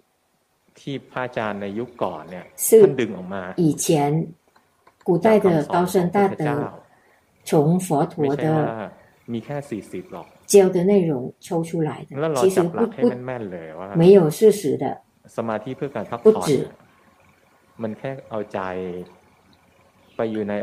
[0.79, 3.85] ที่พระอาจารย์ในยุคก่อนเนี่ย 是 ท่านดึงออกมา 以前
[5.09, 6.65] 古代的高僧大 พระเจ้า 德
[7.49, 7.51] 从
[7.85, 7.87] 佛
[8.21, 8.73] ไม่ 陀 ใช่ว่า 的
[9.33, 11.13] มีแค่ 40 หรอก 教的内容
[11.47, 14.85] 抽出来 แล้ว 的， เรา 其 จั 实 บหลั 不 กให้ 不 แม่นๆเลยว่า 没有事实的。
[15.37, 16.73] สมาธิเพื่อการพัก 不 ผ่อน 止 เนี่ย
[17.83, 19.16] มันแค่เอาใจ ไปอยู่ใน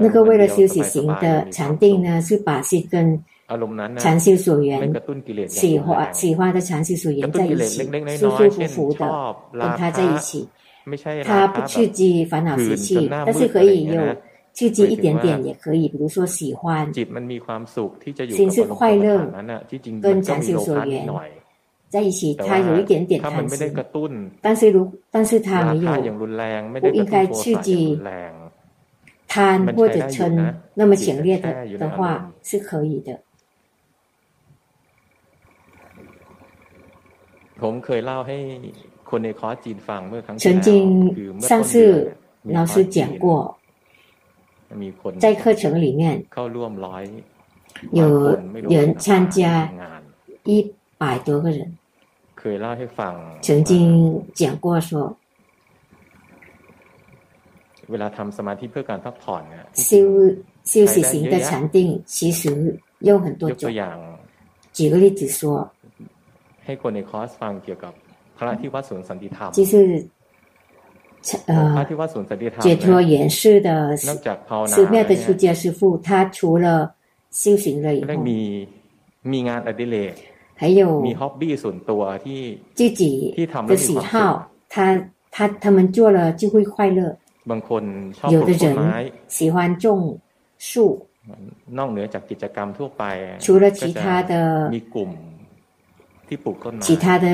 [0.00, 3.22] 那个为了休息型的禅定呢，是把是跟
[3.98, 4.90] 禅修所缘
[5.48, 7.82] 喜欢喜欢的禅修所缘在一起，
[8.16, 10.48] 舒舒服服的跟他在一起。
[11.24, 14.02] 他不刺激烦恼习气，但是可以有
[14.52, 16.92] 刺激一点点也可以，比如说喜欢。
[18.28, 19.26] 心是快乐，
[20.02, 21.08] 跟禅修所缘
[21.88, 23.74] 在一起，他有一点点贪心，
[24.42, 26.12] 但是如但是他没有
[26.80, 27.98] 不应该刺激。
[29.34, 33.18] 贪或者撑那么强烈的的话是可以的。
[37.58, 37.82] 我
[40.38, 43.58] 曾经上次老师讲过，
[45.18, 46.24] 在课程里面，
[47.90, 49.68] 有有人参加，
[50.44, 51.76] 一百多个人，
[53.42, 55.16] 曾经讲过说。
[57.91, 59.91] เวลาทำสมาธิเพื่อการพักผ่อนเนี่ย 修
[60.71, 61.77] 休息型的禅定
[62.15, 62.41] 其实
[63.09, 63.73] 有很多 ยกตัว 种。
[63.77, 63.97] อย่าง
[64.77, 65.41] 举个例子说，
[66.65, 67.93] ให้คนในคอร์สฟังเกี่ยวกับ
[68.37, 69.73] พระที่วัดสวนสันติธรรม 就是
[71.75, 73.69] พระ 呃 ที่วัดสวนสันติธรรม 解 เนี่ย 脱严师的
[74.09, 76.65] นอกจากภาวนา 寺庙的出 เนี่ย 家师傅，他除了
[77.41, 78.39] 修行了以 เรียก 后， มี
[79.31, 80.13] มีงานอดิเรก
[80.61, 82.41] 还有 มีฮ็อบบี้ส่วนตัวที่
[82.79, 83.01] 自己
[83.69, 84.13] 的喜好，
[84.73, 84.75] 他
[85.33, 87.01] 他他们做了就会快乐。
[87.49, 87.83] บางคน
[88.17, 89.03] ชอบ 有 ปลู 的 กต้นไม้ 人
[89.37, 89.85] 喜欢种
[90.69, 90.73] 树，
[91.77, 93.03] นอกเหนือจากกิจกรรมทั่วไป
[93.45, 94.33] 除了其他的
[94.75, 95.09] มีกลุ่ม
[96.27, 97.25] ที่ปลูกต้นไม้ 其他的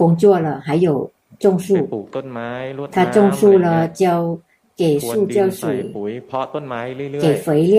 [0.00, 0.88] 工作了，还有
[1.44, 1.66] 种 ไป 树。
[1.92, 4.04] ปลูกต้นไม้รด 他 น้ำ 种树 อะไร 了， เงี้ย 浇
[4.80, 7.76] 给 พรวน 树 ดิน 浇 ใส่ 水， ปุ๋ยเพาะต้นไม้เรื่อย 给肥料。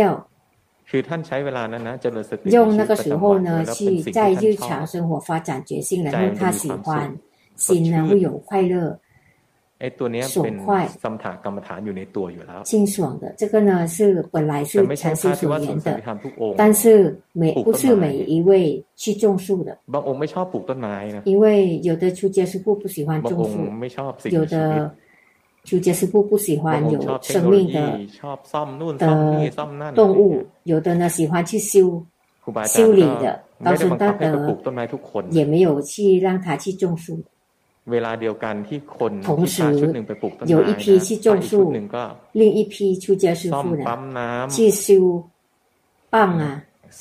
[0.50, 6.88] ๆ คือท่านใช้เวลานั้นนะเจริญสติ 用那个时候呢，แล้วเป็น 去 สิ่ง 在 ที่ 日 ท่านชอบ 常生活发展觉性，然后他喜欢，
[7.66, 8.76] 心呢会有快乐、
[9.82, 10.68] ไอ้ตัวเนี้ย 爽 เป็น 快
[11.04, 13.24] สมถะกรรมฐานอยู่ในตัวอยู่แล้ว 清爽的。
[13.42, 13.98] 这个呢是
[14.34, 16.82] 本来 แต่ 是 ไม่ใช่ 禅 พระ 修 ที่ 所 วัดสวน 言 สันติ 的， ธรรมทุกองค์ 但是
[17.42, 18.52] 每不是每一位
[19.02, 21.46] 去种树的， บางองค์ไม่ชอบปลูกต้นไม้นะ 因为
[21.88, 24.58] 有的出家师傅不喜欢 บาง 种 องค์ 树， ไม่ชอบสิ่ง 有 มีชีวิต 的
[25.68, 31.74] 出家师傅不喜 บาง 欢 องค์ชอบ 有 เทคโน 生 โล 命 ยี 的 ชอบซ่อมนู่นซ่อมนี่ซ่อมนั่น 动 อะไรเงี้ย 物，有的呢喜欢去修，
[32.44, 33.28] ครูบาอาจาร 修 ย์ 理 ก็ 的
[33.62, 35.92] ไม่ได้บังคับ 高僧大德 ให้ไปปลูกต้นไม้ทุกคน 也没有去
[36.26, 37.06] 让他去种树。
[37.92, 42.04] เวลาเดียวกันที่คน 同 ที่ 时 พาชุดหนึ่งไปปลูกต้นไม้ 有一 นะ 批去种 พาอีกชุด 树 หนึ่งก็
[42.42, 44.88] 另一批出家师 ซ่อม 傅 ปั๊ 呢 มน้ำ 去修
[46.14, 46.44] 棒啊、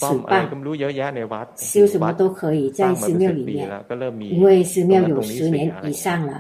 [0.00, 3.54] ซ่อม 水 อะไรก็ 棒， ไม่รู้เยอะแยะในวัด 修什么都可以 สร้า 在 งมา 寺 เป็น 庙 สิบ 里 ปี
[3.58, 6.32] 面， แล้วก็เริ่มมี 因为寺庙有 ตรงนั้น 十 ตรงนี้ 年 เสียอะไร 以 เงี้ย 上了，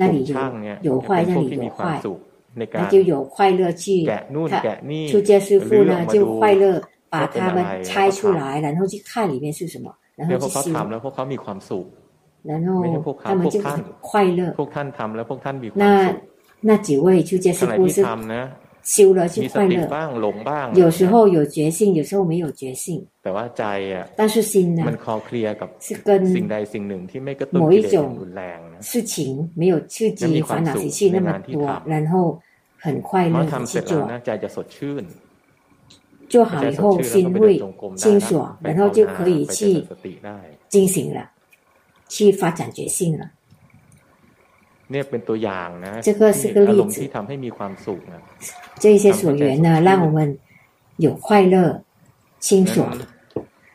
[0.00, 2.18] 那 กลุ่ 里 มช่างเนี่ย 有有坏， เป็น 那 พวก 里 ที่มี 有 ความ 坏， สุข
[2.58, 6.64] ในกา 那 ร 就有快乐去 แกะนู่น 他 แกะนี่ 出家师傅 หรืออ 呢 อกมา 就 ดู 快乐
[7.12, 9.86] 把 ว่าเป็น 他 อะไร 们拆出来，然后去看里面是什么，
[10.18, 11.70] 然 เนี่ย 后 พวก 去 เขา 修，
[12.43, 12.83] 然后
[13.23, 14.51] 他们就很快乐，
[15.75, 16.13] 那
[16.59, 18.01] 那几位就这些故事，
[18.83, 19.87] 修了就快乐，
[20.73, 23.05] 有时候有觉性，有时候没有觉性，
[24.15, 24.83] 但是心呢，
[25.79, 26.23] 是跟
[27.51, 28.17] 某一种
[28.79, 32.41] 事情没有刺激烦恼习气那么多，然后
[32.75, 34.01] 很快乐去做，
[36.27, 37.61] 做好以后心会
[37.95, 39.85] 清爽，然后就可以去
[40.69, 41.29] 进行了。
[42.14, 43.24] 去发展觉性了。
[44.90, 48.20] เนี่ยเป็นตัวอย่างนะ 这个是个 อาร 例 มณ์ที่ 子， ทำให้มีความสุขนะ
[48.82, 50.18] 这些所缘呢，让我们
[51.06, 51.56] 有快乐、
[52.46, 52.76] 清 งั้น 爽。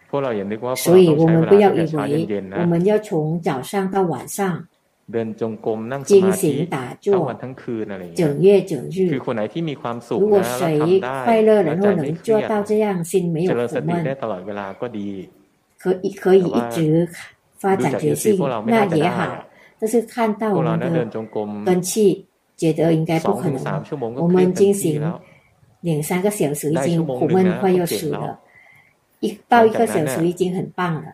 [0.09, 2.57] พวกเราอย่านึกว่าพวก 所 เรา 以 ต้อง 我 ใช้ 们 เว 不 ลา 要 以为ตั้งแต่เช้าเย็นๆ 我 นะ
[2.71, 3.09] 们要从
[3.47, 4.37] 早上到晚上
[5.11, 8.73] เดินจงกรมนั่งส 精 มาธิ 行打 ทั้งวัน 坐， ทั้งคืนอะไรอย่างเงี้ย 整夜整
[9.11, 9.23] คือ 日。
[9.25, 12.41] คนไหนที่มีความสุข 如果 นะแล้ว 谁 ทำได้ 快乐， แล้ว 然 ใจ 后 ไม่ 能 เครี 做 ยด
[12.51, 15.09] 到这样，心没 เจ 有 ริญส 苦 ติได้ 闷， ตลอดเวลาก็ดี
[15.81, 16.77] 可 可以可以一直
[17.57, 19.43] 发展觉性，那也好。
[19.79, 21.05] 但是看到我们的
[21.65, 22.25] 根气，
[22.57, 23.83] 觉得应该不可能。
[24.15, 25.01] 我们进行
[25.81, 28.39] 两三个小时已经苦闷快要死了，
[29.19, 31.05] 一到一个小时已经很棒了。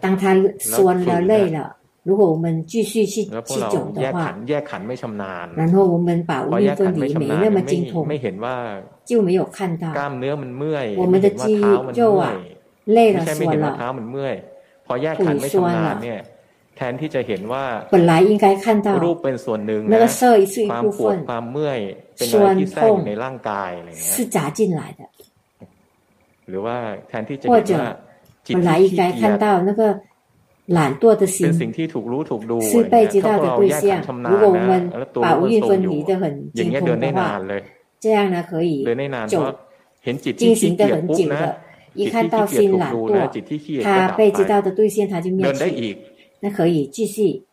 [0.00, 1.76] 当他酸了累了。
[2.04, 3.30] 如果我们继续去去
[3.70, 4.38] 走的话，
[5.56, 8.06] 然后我们把无运分离没那么精通，
[9.06, 9.88] 就没有看到
[10.98, 11.58] 我们的肌
[11.94, 12.38] 肉啊
[12.88, 13.76] 累了酸了，
[15.14, 16.00] 腿酸了。
[17.90, 18.98] 本来应该看到
[19.88, 21.24] 那个色是一部分，
[22.16, 23.04] 酸痛
[23.92, 25.04] 是杂进来的，
[27.48, 27.96] 或者
[28.48, 30.00] 本来应该看到那个。
[30.66, 34.00] 懒惰的心是被知道的对象。
[34.22, 37.38] 如果我们把无运分离的很精通的话，
[38.00, 38.82] 这样呢可以
[39.28, 39.54] 就
[40.32, 41.54] 进行的很久的。
[41.93, 45.97] 一看到心懒惰，他被知道的对象他就灭去，
[46.39, 47.43] 那可以继续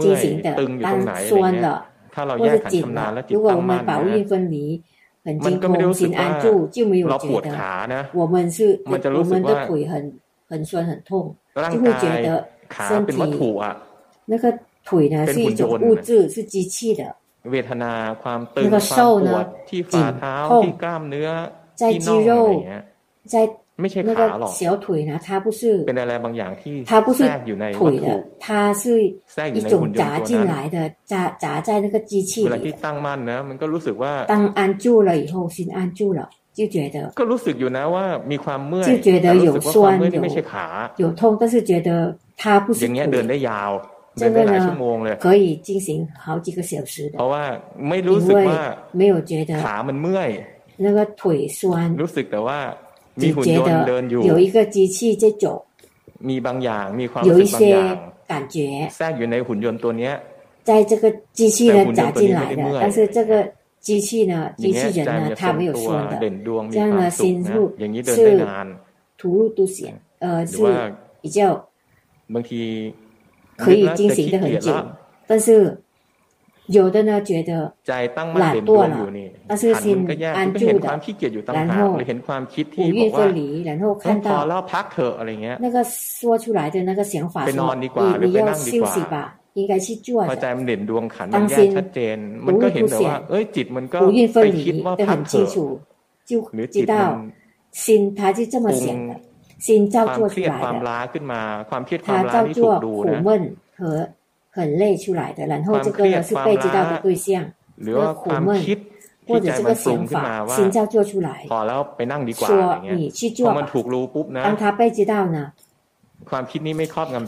[0.00, 0.54] 进行的。
[0.80, 4.82] 当酸了或者紧了，如果我们把无运分离
[5.24, 10.12] 很精通，心安住，就没有觉得我们是我们的腿很
[10.48, 11.34] 很酸很痛。
[11.54, 13.16] 就会觉得身体
[14.24, 14.52] 那个
[14.84, 17.14] 腿呢是一种物质，是机器的。
[17.44, 20.76] 那个瘦呢，紧痛
[21.76, 22.64] 在肌肉，
[23.25, 23.49] 在
[24.03, 25.85] 那个小腿呢，它不是，
[26.85, 27.23] 它不是
[27.73, 29.03] 腿的，它是
[29.53, 32.73] 一种砸进来的，砸砸在那个机器里。
[34.27, 36.29] 当安住了以后，心安住了。
[36.51, 37.09] 就觉得
[38.83, 40.21] 就觉得有酸有
[40.97, 42.95] 有痛，但是觉得它不是腿。
[44.15, 44.75] 这个呢
[45.21, 47.19] 可以进行好几个小时的，
[48.19, 48.45] 因为
[48.91, 49.57] 没有觉得
[50.75, 51.95] 那个腿酸，
[53.16, 55.64] 只觉得有一个机器在走，
[57.24, 58.88] 有一些感觉
[60.62, 63.52] 在这个机器呢砸进来的，但是这个。
[63.84, 64.50] 机器呢？
[64.56, 65.34] 机器人呢？
[65.36, 66.18] 他没有说的，
[66.72, 67.70] 这样呢，心入
[68.02, 68.42] 是
[69.18, 70.56] 吐露都显，呃，是
[71.20, 71.68] 比较
[73.58, 74.74] 可以进行的很久。
[75.26, 75.78] 但是
[76.67, 79.09] 有的呢，觉得懒惰了，
[79.47, 80.99] 但是心安住的，
[81.53, 84.45] 然后五蕴分离，然后看到
[85.59, 87.89] 那个说出来的那个想法说：“你
[88.27, 90.35] 你要休息吧。”应该去做的。
[91.31, 91.75] 当心
[92.45, 93.23] 无欲不显，
[94.01, 95.81] 无欲分离都很清楚，
[96.23, 97.19] 就知道
[97.71, 99.19] 心他就这么想的，
[99.57, 100.63] 心造作出来的，
[102.05, 104.07] 他造作苦闷和
[104.53, 107.45] 很累出来的，然后这个呢是被知道的对象，
[107.83, 108.61] 这个苦闷
[109.27, 111.45] 或者这个想法，心造作出来，
[112.33, 113.69] 说你去做吧。
[114.43, 115.51] 当他被知道呢，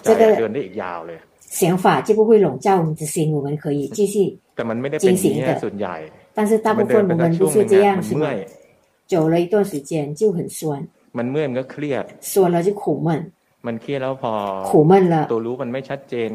[0.04, 1.20] 这个。
[1.52, 4.40] 想法就不会笼罩我们的心，我们可以继续
[4.98, 5.62] 进行的。
[6.34, 8.30] 但是大部分我们不是这样，是吗？
[9.06, 10.82] 走了一段时间就很酸，
[12.22, 13.32] 酸了就苦闷，
[14.66, 15.28] 苦闷了，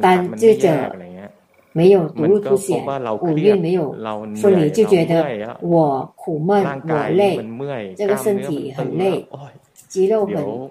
[0.01, 0.97] 但这个
[1.73, 2.85] 没有独立凸显，
[3.21, 3.93] 五蕴没有
[4.37, 9.27] 分离，就觉得我苦闷，我累，这个身体很累，
[9.89, 10.71] 肌肉很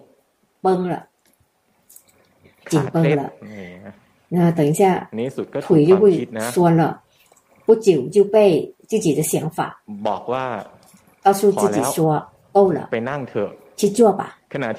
[0.61, 1.05] 绷了，
[2.67, 3.31] 紧绷了。
[4.27, 5.07] 那等一下，
[5.61, 6.99] 腿就会酸了，
[7.65, 9.79] 不久就被自己的想法
[11.21, 12.89] 告诉自己说够了，
[13.79, 14.37] 去做吧。
[14.49, 14.73] 那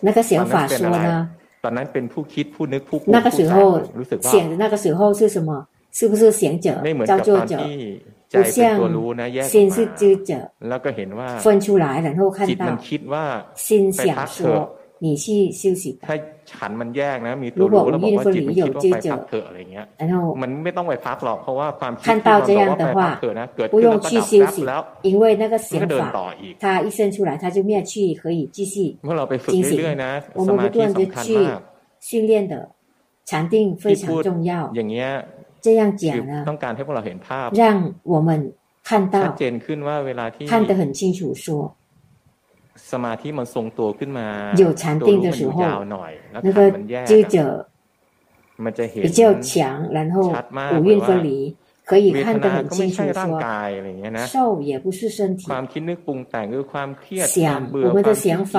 [0.00, 1.28] 那个想法说呢？
[3.06, 3.82] 那个时候
[4.22, 5.66] 想的那个时候是什么？
[5.92, 7.58] 是不是想者、造作者？
[8.30, 8.80] 不像
[9.42, 10.50] 心是知者，
[11.40, 12.78] 分出来然后看到
[13.54, 14.74] 心想说。
[15.04, 15.84] 你去休息。
[16.06, 16.16] ถ้า
[16.52, 19.86] ฉันมันแยกนะมีตัวรู้แล้วบอกว่าจิตมันคิดว่าไปพักเถอะอะไรเงี้ย
[20.42, 22.08] มันไม่ต้องไปพักหรอกเพราะว่าความคิด
[22.48, 24.80] ที่เราบอกว่าไปพักเถอะนะเกิดขึ้นแล้วก็ดับแล้วแล้ว
[25.72, 30.12] มันก็เดินต่ออีก它一生出来它就灭去可以继续เมื่อเราไปฝึกเรื่อยๆนะ
[30.48, 31.58] สมาธิสำคัญมาก
[32.08, 32.54] 训练的
[33.28, 35.08] 禅定非常重要อย่างเงี้ย
[35.64, 37.64] 这样讲呢ต้องการให้พวกเราเห็นภาพ让
[38.12, 38.30] 我们
[38.88, 41.46] 看到ชัดเจนขึ้นว่าเวลาที่看得很清楚说
[42.92, 44.26] สมาธิมันทรงตัวขึ้นมา
[44.62, 45.56] 有禅定的时候
[46.44, 46.58] 那个
[47.10, 47.36] 知者
[48.64, 49.50] มันจะเห็น比较强
[49.96, 50.16] 然后
[50.74, 51.28] 五蕴分离
[51.90, 53.22] 可以看得很清楚说
[54.34, 57.38] 受也不是身体ความคิดนึกปรุงแต่งคือความเครียด想
[57.86, 58.54] 我们的想法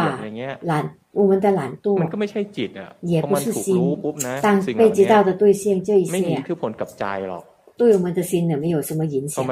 [0.71, 0.73] 懒
[1.19, 3.65] 我们的懒惰มันก็ไม่ใช่จิตอ่ะ也不是心
[4.45, 4.47] 当
[4.79, 6.11] 被知道的对象这一些
[7.76, 9.44] 对我们的心呢没有什么影响。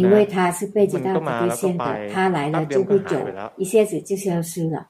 [0.00, 3.16] 因为它是被这道福地线的，它来了就不久，
[3.56, 4.86] 一下子就消失了。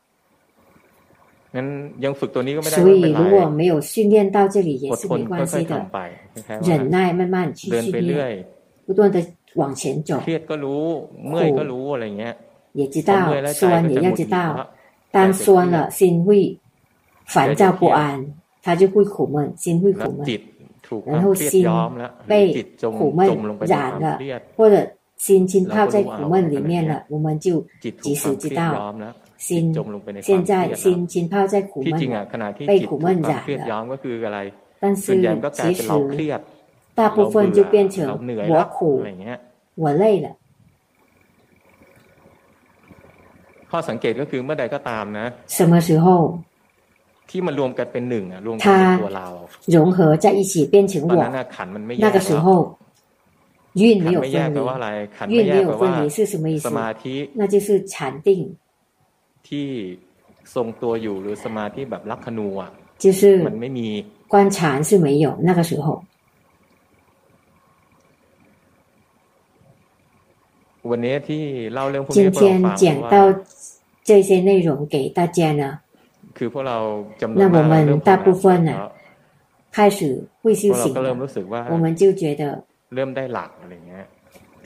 [1.51, 5.87] 所以如果没有训练到这里也是没关系的，
[6.63, 8.45] 忍耐慢慢去训练，
[8.87, 10.21] 不断的往前走。
[10.21, 10.27] 苦
[12.73, 14.69] 也知道，酸也要知道，
[15.11, 16.57] 当酸了心会
[17.25, 20.27] 烦躁不安，他就会苦闷，心会苦闷。
[21.06, 21.68] 然后心
[22.28, 23.22] 被苦闷
[23.62, 24.20] 染了，
[24.58, 24.76] 或者
[25.18, 27.66] 心浸泡在苦闷里面了，我们就
[28.02, 28.94] 及时知道。
[29.38, 29.74] 心
[30.22, 31.94] 现在心浸泡在苦闷，
[32.66, 34.52] 被苦闷染了。
[34.80, 35.88] 但是其实
[36.96, 38.08] 大部分就变成
[38.50, 39.04] 我苦，
[39.76, 40.30] 我累了。
[43.76, 45.26] ข้อสังเกตก็คือเมื่อใดก็ตามนะ
[45.58, 46.06] 什么时候
[47.30, 49.28] ที่มันรวมกันเป็นหนึ่งอ่ะรวมกันเป็นตัวเรา
[49.76, 51.12] 融合在一起变成我
[51.56, 52.48] ขันมันไม่แยก那个时候
[53.82, 54.36] 运没有分离
[55.36, 57.94] 运没有分离是什么意思สมาธิ那就是禅
[58.26, 58.30] 定
[59.48, 59.68] ที่
[60.56, 62.72] ทรงตัวอยู่หรือสมาธิแบบลักขณูอ่ะ
[63.04, 63.88] 就是มันไม่มี
[64.34, 65.88] 观禅是没有那个时候
[70.90, 73.12] วันนี้ที่เล่าเรื่องพวกนี้ให้เราฟังว่า
[74.08, 75.64] 这些内容给大家呢
[77.35, 78.91] 那我们大部分呢
[79.73, 80.95] 开始会修行，
[81.71, 82.65] 我们就觉得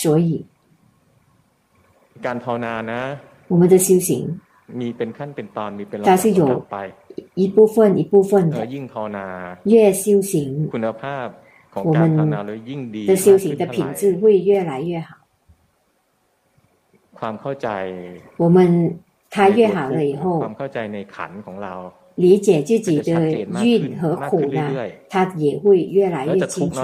[0.00, 0.44] 所以
[2.26, 3.00] การภาวนานะ
[3.52, 4.10] 我们的修行
[4.80, 6.78] มีเป็นขั้นเป็นตอนมีเป็นลำดับไป
[7.40, 9.26] 一部分一部分的ยิ่งภาวนา
[9.72, 10.32] 越修行
[10.74, 11.26] คุณภาพ
[11.74, 15.10] ของการภาวนาเลยยิ่งดี的修行的品质会越来越好
[17.18, 17.68] ความเข้าใจ
[18.42, 18.58] 我们
[19.34, 21.74] 它越好了以后ความเข้าใจในขันของเรา
[22.24, 23.10] 理解自己的
[23.64, 24.60] 运和苦呢，
[25.08, 26.80] 它也会越来越清楚，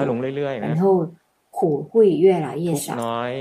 [0.61, 0.83] 然后
[1.57, 1.93] 苦会
[2.25, 3.33] 越来越少น้อย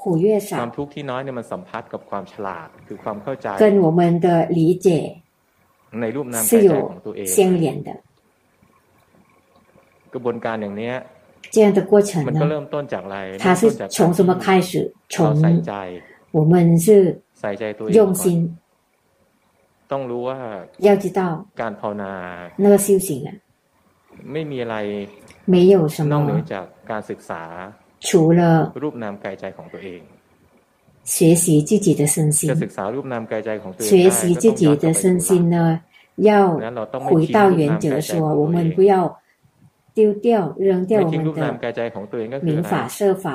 [0.00, 4.26] 苦越少ความทุกข์ที่น้อยเนี่ยมันสัมพัทธ์กับความฉลาดคือความเข้าใจ跟我们的
[4.58, 4.88] 理解
[6.00, 7.90] ในรูปนามกายใจของตัวเอง相连的
[10.12, 10.94] กระบวนการอย่างเนี้ย
[11.54, 13.62] 这样的过程มันก็เริ่มต้นจากอะไร它是
[13.96, 14.70] 从什么开始
[15.12, 15.16] 从
[16.36, 16.86] 我们是
[17.40, 18.24] ใส่ใจตัวเอง用心
[19.92, 20.38] ต้องรู้ว่า
[20.86, 21.20] 要知道
[21.60, 22.12] การภาวนา
[22.64, 23.30] 那个修行啊
[24.32, 24.76] ไม่มีอะไร
[25.52, 27.42] 没有什么นอกเหนือจากการศึกษา
[28.06, 28.40] 除了
[28.82, 30.00] รูปนามกายใจของตัวเอง
[31.14, 35.58] 学习自己的身心จะศึกษารูปนามกายใจของตัวเอง学习自己的身心呢
[36.28, 36.30] 要
[37.08, 38.92] 回到原则说我们不要
[39.94, 43.26] 丢掉扔掉我们的民法设法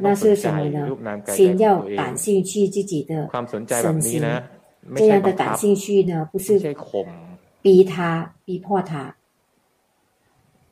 [0.00, 0.78] 那是什么呢
[1.26, 3.30] 先要感兴趣自己的
[3.82, 4.22] 身心
[4.96, 6.48] 这样的感兴趣呢不是
[7.62, 9.14] 逼他逼迫他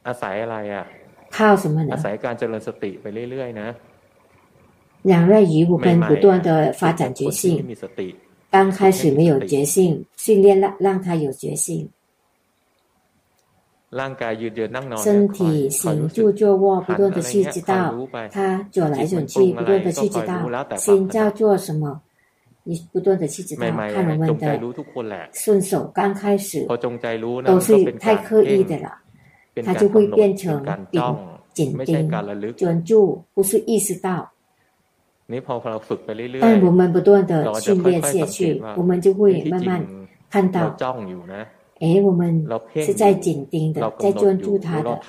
[0.07, 0.85] อาศัยอะไรอ่ะ
[1.37, 3.68] 靠什么呢อาศัยการเจริญสติไปเรื่อยๆนะ
[5.11, 7.43] 两赖于我们不断的发展觉性
[8.51, 11.89] 刚开始没有觉性训练让让他有觉性
[14.01, 15.39] ร่างกายยืนเดินนั่งนอน身体
[15.80, 17.72] 行住坐卧不断的去知道
[18.35, 18.37] 他
[18.74, 20.33] 走来走去不断的去知道
[20.76, 22.01] 心叫做什么
[22.64, 23.62] 你不断的去知道
[23.95, 24.45] 看我们的
[25.33, 26.66] 顺手刚开始
[27.45, 28.89] 都是太刻意的了
[29.64, 31.01] 它就会变成紧
[31.53, 32.10] 紧盯、
[32.55, 34.30] 专注，不是意识到。
[36.39, 39.86] 但我们不断的训练下去，我们就会慢慢
[40.30, 40.76] 看到，
[41.80, 44.99] 哎，我们是在紧盯的，在专注它的，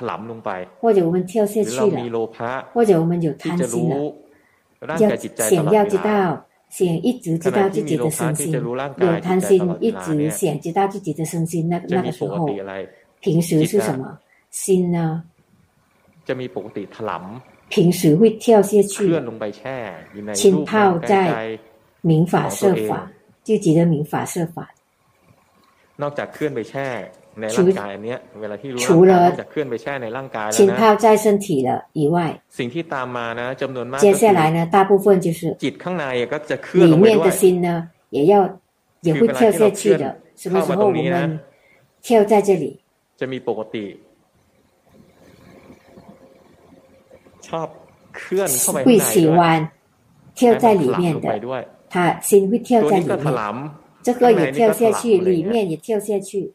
[0.81, 4.13] 或者我们跳下去了，或者我们有贪心了，
[4.99, 5.17] 要
[5.49, 12.49] 想要知道，想一直知道自己的身心，有贪心，一直想知道自己的身心，那那个时候，
[13.21, 14.19] 平时是什么
[14.50, 15.24] 心呢？
[17.70, 19.10] 平时会跳下去，
[20.34, 21.60] 浸泡在
[22.02, 23.12] 明法设法，
[23.44, 24.70] 自己的明法设法。
[26.02, 26.88] นอกจากเคลื่อนไปแช่
[27.40, 31.70] ในร่างกายอันเนี้ยเวลาที่รู้ร่างกายจากเคลื่อนไปแช่ในร่างกายแล้วนะ在身体了
[32.00, 32.16] 以外
[32.58, 37.68] สิ่งที่ตามมานะจำนวนมาก接下来呢大部分就是จิตข้างในก็จะเคลื่อนลงไปด้วย里面的心呢
[38.18, 38.34] 也要
[39.08, 40.04] 也会跳下去的
[40.42, 41.40] 什么时候我们
[42.06, 42.66] 跳在这里
[43.20, 43.86] จะมีปกติ
[48.85, 49.71] 会喜欢
[50.35, 53.71] 跳在里面的，他心会跳在里面。
[54.03, 56.53] 这个也跳下去，里面也跳下去。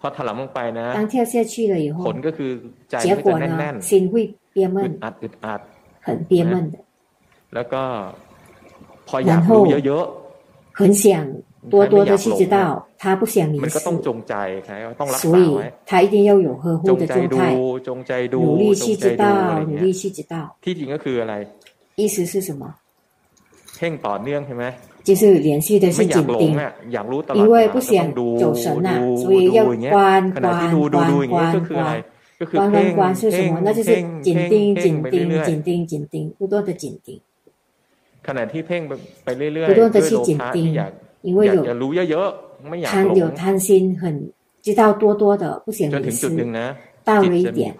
[0.00, 2.12] 当跳下去了以后，
[2.98, 4.98] 结果呢，心会憋闷，
[6.00, 6.78] 很憋闷的。
[9.24, 9.66] 然后
[10.72, 11.26] 很想
[11.70, 13.78] 多多的去知道他不想离世，
[15.18, 17.54] 所以他一定要有呵护的状态，
[18.30, 20.56] 努力去知道，努力去知道。
[21.96, 22.74] 意思是什么？
[25.04, 26.58] 就是连续的去紧盯，
[27.34, 32.04] 因为不想走神呐、啊，所以要关关关关关。
[32.52, 33.60] 关关关是什么？
[33.64, 37.20] 那就是紧盯、紧盯、紧盯、紧盯，不断的紧盯。
[39.68, 40.80] 不断的去紧盯。
[41.22, 41.64] 因为有
[42.84, 46.28] 贪有贪心，很知道多多的不想为实。
[47.04, 47.74] 到了一点，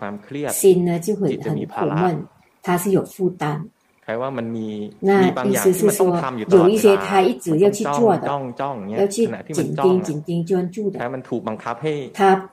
[0.51, 2.19] 心呢就会很苦闷，
[2.63, 3.63] 他是有负担。
[5.01, 6.19] 那意思是说，
[6.49, 8.27] 有一些他一直要去做的，
[8.97, 10.99] 要去紧盯、紧盯、专注的。
[12.15, 12.51] 他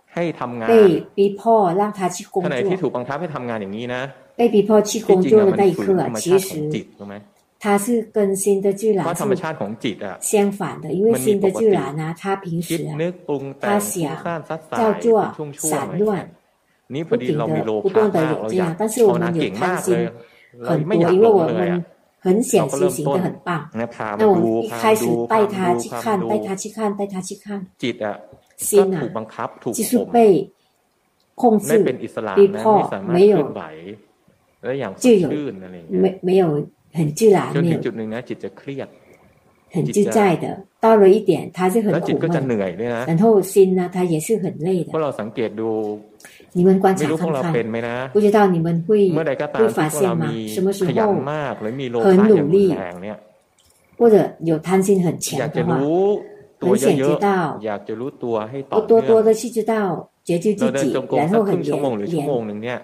[0.68, 2.52] 被逼迫让他去工作。
[4.36, 6.70] 被逼迫去工作的那一刻，其实。
[7.66, 9.03] 它是跟新的巨兰
[10.22, 12.78] 相反的，因为新的巨兰呢，它平时
[13.59, 14.16] 它想
[14.70, 16.30] 叫做散乱，
[17.09, 17.47] 不停的
[17.82, 20.07] 不断的有这样，但是我们有贪心
[20.61, 21.84] 很多，因为我们
[22.20, 27.66] 很想修行的很棒，那我们一开始带他去看，带他去看，带他去看，
[28.57, 29.09] 心啊，
[29.74, 30.47] 就是被
[31.34, 31.80] 控制、
[32.36, 33.51] 逼迫，没有
[34.97, 35.30] 就有
[35.89, 36.63] 没没有。
[36.95, 37.81] 很自然，没有
[39.73, 40.59] 很自在的。
[40.81, 42.31] 到了一点，他是很苦闷，
[43.07, 44.91] 然后心呢，他也是很累的。
[46.53, 50.27] 你们观察看看，不知道你们会会发现吗？
[50.49, 50.91] 什么时候
[52.03, 52.75] 很努力，
[53.97, 55.79] 或者有贪心很强的话，
[56.59, 57.61] 很想知道，
[58.71, 62.83] 不多多的去知道，觉知自己，然后很连连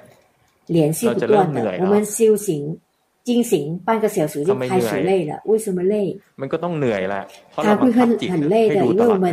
[0.67, 1.79] 连续不断的。
[1.81, 2.79] 我们修行
[3.28, 5.96] จริงสิงปานกระเสียวสือจะคาย行半个小时就开始累了，为什么累？
[6.42, 7.24] มันก็ต้องเหนื่อยแหละ
[7.66, 8.00] 他会很
[8.34, 9.28] 很累的，因为我们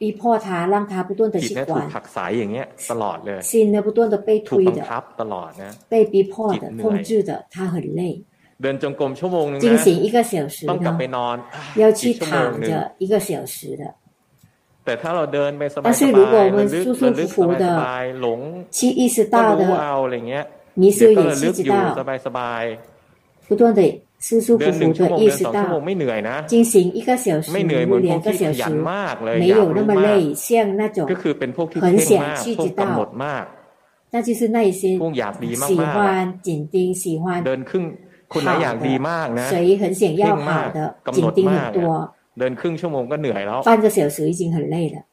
[0.00, 1.72] 逼迫他，让他不断的去管。
[1.94, 3.40] ผักสายอย่างเงี้ยตลอดเลย。
[3.50, 4.80] 心呢不断的被推的，
[5.20, 8.02] ตลอดนะ被逼迫的、控制的，他很累。
[8.62, 11.36] เดินจงกรมชั่วโมงนึง进行一个小时ต้องกลับไปนอน
[11.82, 12.28] 要去躺
[12.68, 12.70] 着
[13.02, 13.84] 一个小时的。
[14.84, 17.38] แต่ถ้าเราเดินไปสบายๆมันลึกมันลึกส
[17.80, 18.40] บายๆหลง
[18.76, 19.62] 去意识到的，
[20.04, 20.44] อะไรเงี้ย
[20.82, 21.74] 你是有意识到，
[23.49, 24.01] 不断的。
[24.17, 25.79] 舒舒服服的意识到
[26.47, 28.73] 进行一个小时、两个小时，
[29.37, 31.05] 没有那么累，像那种
[31.79, 33.13] 很想去知道，
[34.09, 34.97] 那就是那一些
[35.67, 37.43] 喜欢紧盯、喜欢
[38.29, 38.77] 好
[39.35, 42.15] 的，谁很想要好的，紧盯很多，
[43.63, 45.03] 半个小时已经很累了，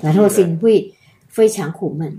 [0.00, 0.90] 然后心会
[1.28, 2.18] 非常苦闷。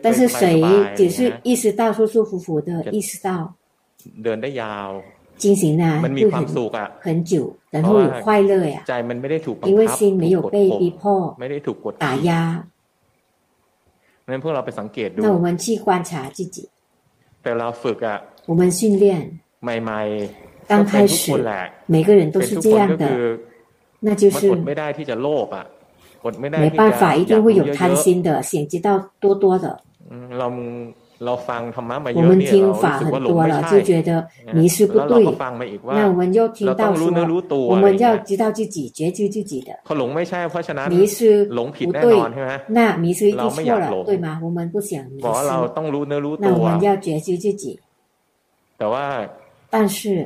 [0.00, 0.62] 但是谁
[0.96, 3.52] 只是意识到舒舒服服的意识到。
[4.22, 4.90] เดินได้ยาว
[5.42, 7.32] 进行呢มันมีความสุขอ่ะ很久
[7.74, 11.00] 然后有快乐呀ใจมันไม่ได้ถูกบังคับ因为心没有被逼迫
[11.40, 12.30] ไม่ได้ถูกกด打压
[14.32, 16.56] นั้นพวกเราไปสังเกตดู那我们去观察自己
[17.42, 18.18] แต่เราฝึกอ่ะ
[18.50, 19.04] 我们训练
[19.64, 21.20] ใหม่ๆ刚开始
[21.94, 23.04] 每个人都是这样的
[24.06, 25.66] 那就是ไม่ได้ที่จะโลภอ่ะ
[26.24, 28.88] กดไม่ได้没办法一定会有贪心的想知道
[29.22, 29.66] 多多的
[30.38, 30.46] เรา
[31.19, 35.25] 我们听法很多了，就觉得迷失不对。
[35.83, 37.11] 那我们又听到说，
[37.67, 39.73] 我们要知道自己，觉知自己的。
[40.89, 42.15] 迷失不对，
[42.67, 44.39] 那迷失一定错了，对吗？
[44.41, 45.27] 我们不想迷失，
[46.39, 47.79] 那我们要觉知自己。
[49.69, 50.23] 但是，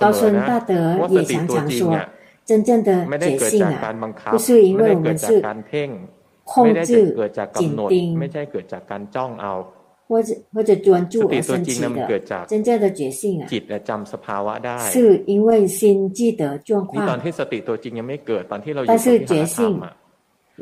[0.00, 1.96] 高僧大德也常常说，
[2.44, 3.96] 真正的觉性啊，
[4.32, 5.40] 不是因为我们是
[6.44, 7.14] 控制
[7.54, 8.18] 紧盯。
[10.11, 14.95] ไม่ใช่เกิดจากการจ้องเอา或者或者专注而升起的真正的觉性啊，จิตจำสภาวะได้是
[15.25, 15.79] 因为心
[16.17, 16.91] 记得状况。
[17.09, 19.89] ตอนที่สติตัวจริงยังไม่เกิดตอนที่เราอยู่ที่หาธรร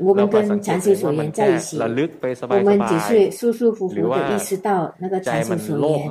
[0.08, 6.10] 我们跟禅师所言在一起，我们只是舒舒服服的意识到那个禅师所言，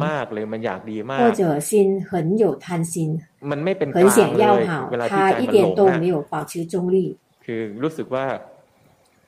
[1.20, 3.20] 或者心很有贪心，
[3.92, 7.14] 很想要好，他一点都没有保持中立。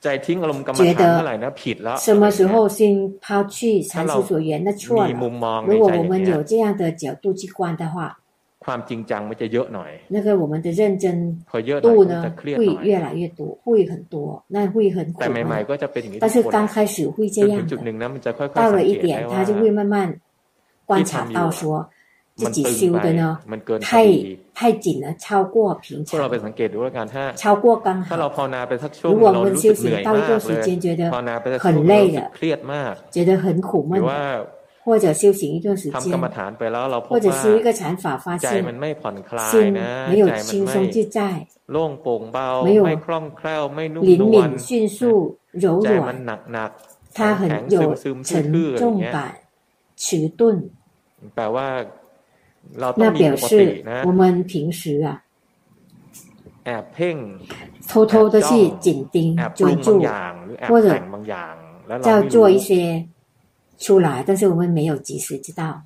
[0.02, 4.62] 觉得什么时候先抛去禅师所言？
[4.64, 5.12] 那错了。
[5.64, 8.18] 如果我们有这样的角度去观的话，
[10.08, 11.36] 那个我们的认真
[11.80, 15.24] 度呢，会越来越多，会很多，那会很恐。
[16.20, 17.60] 但是刚开始会这样
[18.20, 20.12] 的，到了一点，他就会慢慢
[20.84, 21.88] 观察到说。
[22.34, 23.38] 自己修的呢，
[23.80, 24.06] 太
[24.54, 26.18] 太紧了，超过平常。
[27.36, 28.16] 超过刚好。
[29.02, 31.10] 如果我们修行到一段时间觉得
[31.58, 32.30] 很累了，
[33.10, 34.46] 觉得很苦闷了，
[34.82, 36.18] 或者修行一段时间，
[37.02, 38.64] 或者修一个禅法发现
[39.50, 39.72] 心
[40.08, 41.46] 没有轻松自在，
[42.64, 42.86] 没有
[44.00, 46.26] 灵敏、迅速、柔软，
[47.14, 49.36] 它很有沉重感、
[49.96, 50.70] 迟钝。
[52.96, 55.22] 那表示我们平时啊，
[57.88, 60.02] 偷偷的去紧盯、专注，
[60.68, 60.98] 或者
[62.02, 63.06] 叫做一些。
[63.78, 65.82] 出来，但是我们没有及时知道。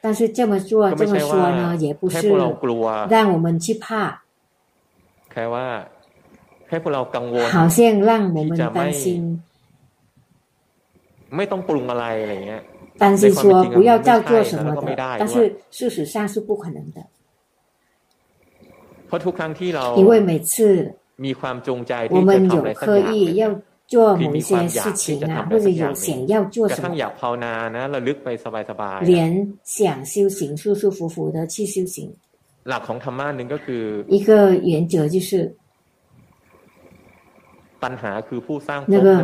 [0.00, 2.30] 但是这么做这么说呢，也不是
[3.10, 4.22] 让我们去怕。
[7.50, 9.42] 好像让我们担心。
[12.98, 17.00] 担心说不要照做什么的，但是事实上是不可能的。
[19.96, 20.94] 因为每次
[22.10, 23.60] 我们有刻意要。
[23.88, 26.94] 做某一些事情啊，或者有想要做什么，
[29.04, 32.10] 连想修行舒舒服服的去修行。
[34.08, 35.54] 一个原则就是，
[38.86, 39.16] 那个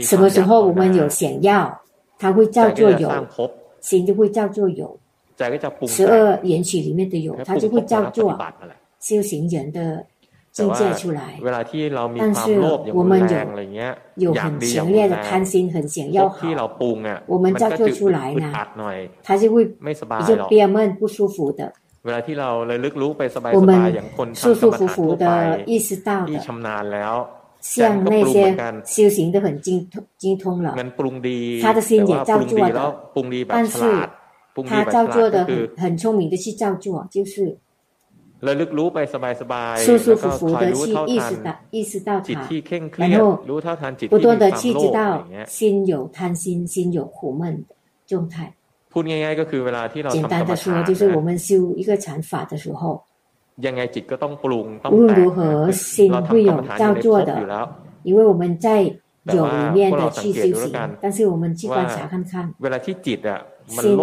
[0.00, 1.80] 什么时候我们有想要，
[2.23, 3.09] 他会叫做有，
[3.81, 4.97] 心就会叫做有。
[5.87, 8.37] 十二缘起里面的有，他就会叫做
[8.99, 10.05] 修行人的。
[10.51, 11.39] 境界出来，
[12.17, 12.59] 但是
[12.91, 13.19] 我们
[14.17, 16.47] 有有很强烈的贪心，很想要好，
[17.27, 18.51] 我们造作出来呢，
[19.23, 19.93] 它就会比
[20.27, 21.71] 较憋闷、不舒服的。
[22.01, 22.09] 我
[23.61, 26.39] 们舒舒服服的意识到的，
[27.64, 28.54] 像那些
[28.84, 30.76] 修行都很精通、精通了，
[31.62, 32.94] 他的心也照做的，
[33.48, 33.80] 但是
[34.66, 37.56] 他照做的很很聪明的去照做，就是。
[39.78, 42.46] 舒舒服服的去意识到意识到它，
[42.98, 43.36] 然后
[44.10, 47.74] 不断的去知道心有贪心，心有苦闷的
[48.06, 48.52] 状态。
[50.10, 53.02] 简单的说，就是我们修一个禅法的时候，
[54.91, 58.83] 无论如何心会有造作的，因为我们在
[59.23, 62.53] 有里面的去修行，但是我们去观察看看。
[63.67, 63.95] 心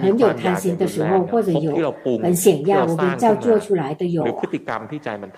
[0.00, 1.92] 很有贪心的时候，或者有
[2.22, 4.22] 很想要我们造做出来的有，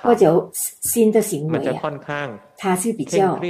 [0.02, 3.40] 或者新的行为啊，它是比较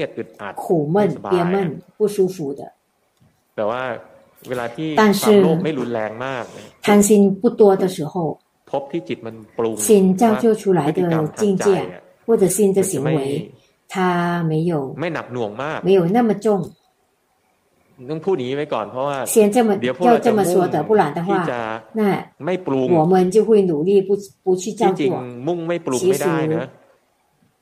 [0.54, 2.70] 苦闷、憋闷、不舒服的。
[4.96, 5.44] 但是
[6.80, 8.38] 贪心不多的时候，
[9.76, 10.98] 心造就出来的
[11.36, 11.66] 境界
[12.26, 13.50] 或者新的行为，
[13.88, 14.94] 它没有
[15.82, 16.70] 没有那么重。
[18.11, 19.68] ต้องพูดอย่างนี้ไว้ก่อนเพราะว่า先这么
[20.08, 21.30] 要这么说的不然的话
[22.00, 22.02] 那
[22.44, 24.11] ไม่ปรุง我们就会努力不
[24.44, 25.02] 不去照做
[25.46, 26.64] มุ่งไม่ปรุงไม่ได้นะ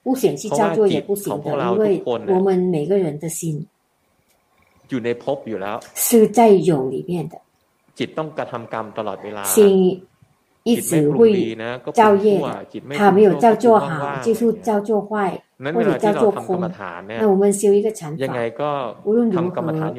[0.04, 3.66] 不想去照做也不行的因为我们每个人的心
[4.88, 6.38] อยู่ในภพอยู่แล้ว是在
[6.70, 7.34] 有里面的
[7.98, 9.58] จิตต้องกระทำกรรมตลอดเวลา心
[10.63, 11.55] 一直会
[11.93, 12.41] 造业
[12.95, 15.41] 他没有造做好就是造作坏
[15.73, 16.59] 或者造作空
[17.07, 19.93] 那我们修一个禅法无论如何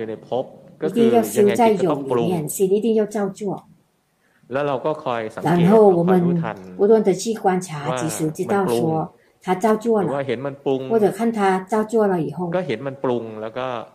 [0.87, 3.62] 一定要修在有里面心一定要照做
[5.43, 6.43] 然后我们
[6.77, 9.11] 不断的去观察及时知道说
[9.43, 10.12] 他照做了
[10.89, 12.50] 或者看他照做了以后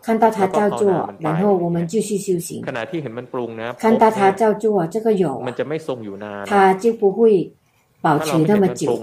[0.00, 2.62] 看到他照做然后我们继续修行
[3.78, 5.38] 看到他照做这个有
[6.46, 7.52] 他就不会
[8.00, 8.98] 保持那么久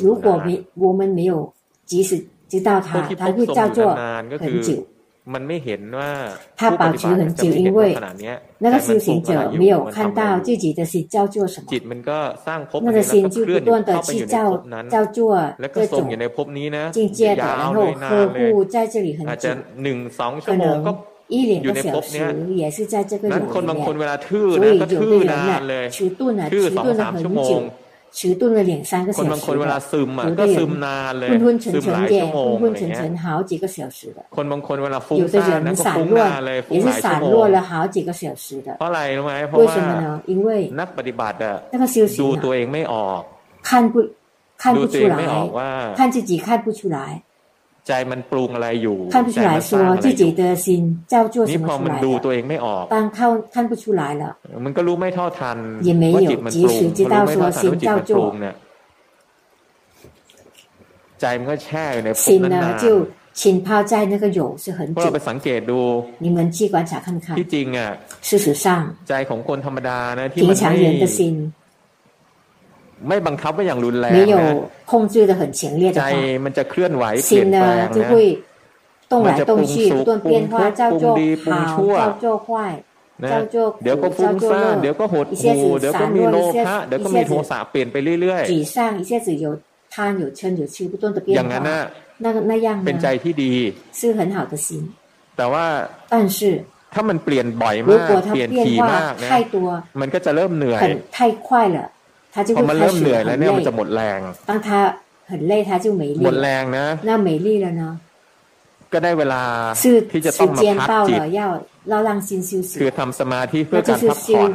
[0.00, 1.52] 如果没我们没有
[1.86, 3.94] 即使知道他他会照做
[4.38, 4.86] 很久
[5.32, 6.10] มันไม่เห็นว่า
[6.60, 7.80] 他保持很久因为
[8.64, 14.36] 那个修行者没有看到自己的心叫做什么จิตมันก็สร้างภพ那个心就不断的去造
[14.94, 15.18] 造作
[15.72, 15.98] 这种
[16.96, 17.76] 境界的然后
[18.10, 19.46] 呵护在这里很久
[19.82, 20.92] หนึ่งสองชั่วโมงก็
[21.34, 22.12] 一两个小时
[22.54, 27.62] 也是在这个有里面所以有的人呢迟钝了迟钝了很久
[28.17, 31.29] 迟钝了两三个小时的，有的人างคนเวลาซึมอ่ะก็ซึมนานเลย
[31.73, 34.69] ซึมหลายชั่ว为มงอะไ不เงี้ยคนบางค
[47.88, 49.70] ใจมันปรุงอะไรอยู่看不出来说
[50.04, 50.66] 自己的心
[51.12, 53.18] 叫做什么出来ดูตัวเองไม่ออก当看
[53.54, 54.24] 看不出来了
[54.64, 55.58] มันก็รู้ไม่เท่าทัน
[55.88, 58.12] 也没有及时知道说心叫做
[61.20, 62.86] ใจมันก็แช่อยู่ในภพนั้นน就
[63.40, 65.00] 浸泡在那个有是很久。
[65.02, 65.80] เราไปสังเกตดู
[66.24, 67.90] 你们去观察看看ที่จริงอ่ะ
[68.28, 68.66] 事实上
[69.08, 70.78] ใจของคนธรรมดานะที่มันไม่
[73.08, 74.52] ไม่บังคับไว้อย่างรุนแรงนะ
[74.90, 76.04] 控制的很强烈ใจ
[76.44, 78.10] มันจะเคลื่อนไหวเปลี่ยนแปลงนะ
[79.12, 81.04] 动来动去不断变化叫做
[81.46, 81.56] 好
[81.98, 82.82] 叫做坏
[83.32, 89.46] 叫做เดี๋ยวก็ฟุ้งซ่านเดี๋ยวก็หดหูเดี๋ยวก็มีโลภะเดี๋ยวก็มีโทสะเปลี่ยนไปเรื่อยๆ沮丧一下子有
[89.94, 91.82] 贪有嗔有痴不断的变化อย่างนั้นน่ะ
[92.24, 93.52] 那那样เป็นใจที่ดี
[93.98, 94.66] 是很好的心
[95.36, 95.66] แต่ว่า
[96.12, 96.38] 但是
[96.94, 99.30] ถ้ามันเปลี่ยนบ่อยมากเปลี่ยนถี่มากนะ
[100.00, 100.80] มันก็จะเริ่มเหนื่อย
[101.16, 101.78] 太快了
[102.38, 104.04] 他就会开始很累。
[104.50, 104.68] 当他
[105.30, 106.20] 很累，他就没力。
[106.24, 107.82] หมดแรงนะ那没力了呢？
[108.92, 109.42] ก็ได้เวลา
[110.12, 111.20] ที่จะต้องมาพักจิต
[111.92, 112.70] 要让心休息。
[112.80, 114.50] คือทำสมาธิเพื่อการพักผ่อน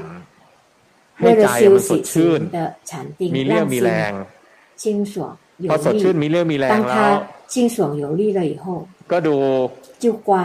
[1.17, 2.39] ให้ใจมันสดชื่น
[3.35, 4.11] มีเรี่ยวมีแรง
[4.83, 5.13] 清爽
[5.69, 7.13] พอสดชื่นมีเรี่ยวมีแรงแล้ว
[7.53, 8.65] 清爽有力了以后
[9.11, 9.35] ก็ดู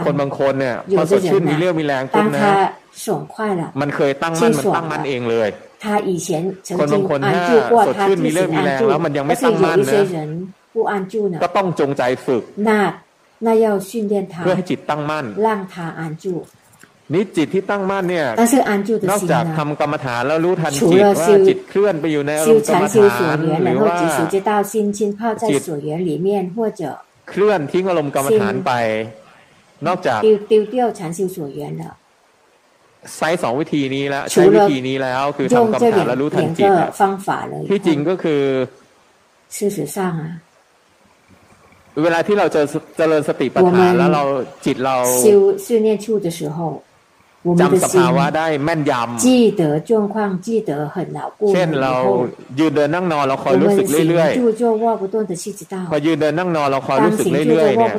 [0.07, 2.41] คนบางคนเนี่ยพอสดชื่นมีเรี่ยวมีแรงปุ๊บนะ
[3.81, 5.49] มันเคยตั้งมั่นมันตั้งมั่นเองเลย
[5.79, 6.27] 他以前
[6.63, 8.81] 曾经安住过，他自己安住，
[9.27, 10.17] 但是有一些人
[10.73, 11.39] 不安住呢。
[11.43, 12.71] ก็ต้องจงใจฝึก那
[13.45, 16.25] 那要训练他，เพื่อให้จิตตั้งมั่น让他安住。
[17.13, 18.25] นี่จิตที่ตั้งมั่นเนี่ย
[19.11, 24.09] นอกจากทำกรรมฐานแล้วรู้ทันจิตว่าจิตเคลื่อนไปอยู่ในอารมณ์กรรมฐานหรือว่าจิต
[27.29, 28.71] เคลื่อนทิ้งอารมณ์กรรมฐานไป
[29.87, 31.83] นอกจาก丢丢掉禅修所缘了
[33.17, 36.71] ใช้สองวิธีนี้แล้วใช้วิธีนี้แล้ว คือทำกรรมฐานแล้วรู้ทันจิต
[37.69, 38.43] ที่จริงก็คือ
[39.55, 40.23] 事实上啊
[42.03, 42.61] เวลาที่เราจะ
[42.97, 44.23] เจริญสติปัฏฐานแล้วเรา
[44.65, 44.95] จิตเรา
[45.25, 45.27] 修
[45.65, 46.57] 训练处的时候
[47.61, 49.27] จำสภาวะได้แม่นยำ记
[49.59, 50.15] 得状况
[50.45, 51.93] 记得很牢固เช่นเรา
[52.59, 57.93] ยืนเดินนั่งนอนเราคอยรู้สึกเรื่อยๆพอยืนเดินนั่งนอนเราคอยรู้สึกเรื่อยๆเนี่ย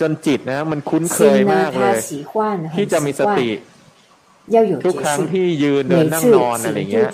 [0.00, 1.98] จนจิตนะ มันคุ้นเคยมากเลย
[2.76, 3.48] ที่จะมีสติ
[4.86, 7.10] ทุกครั้งที่ยืนเดินนั่งนอนอะไรเงี้ย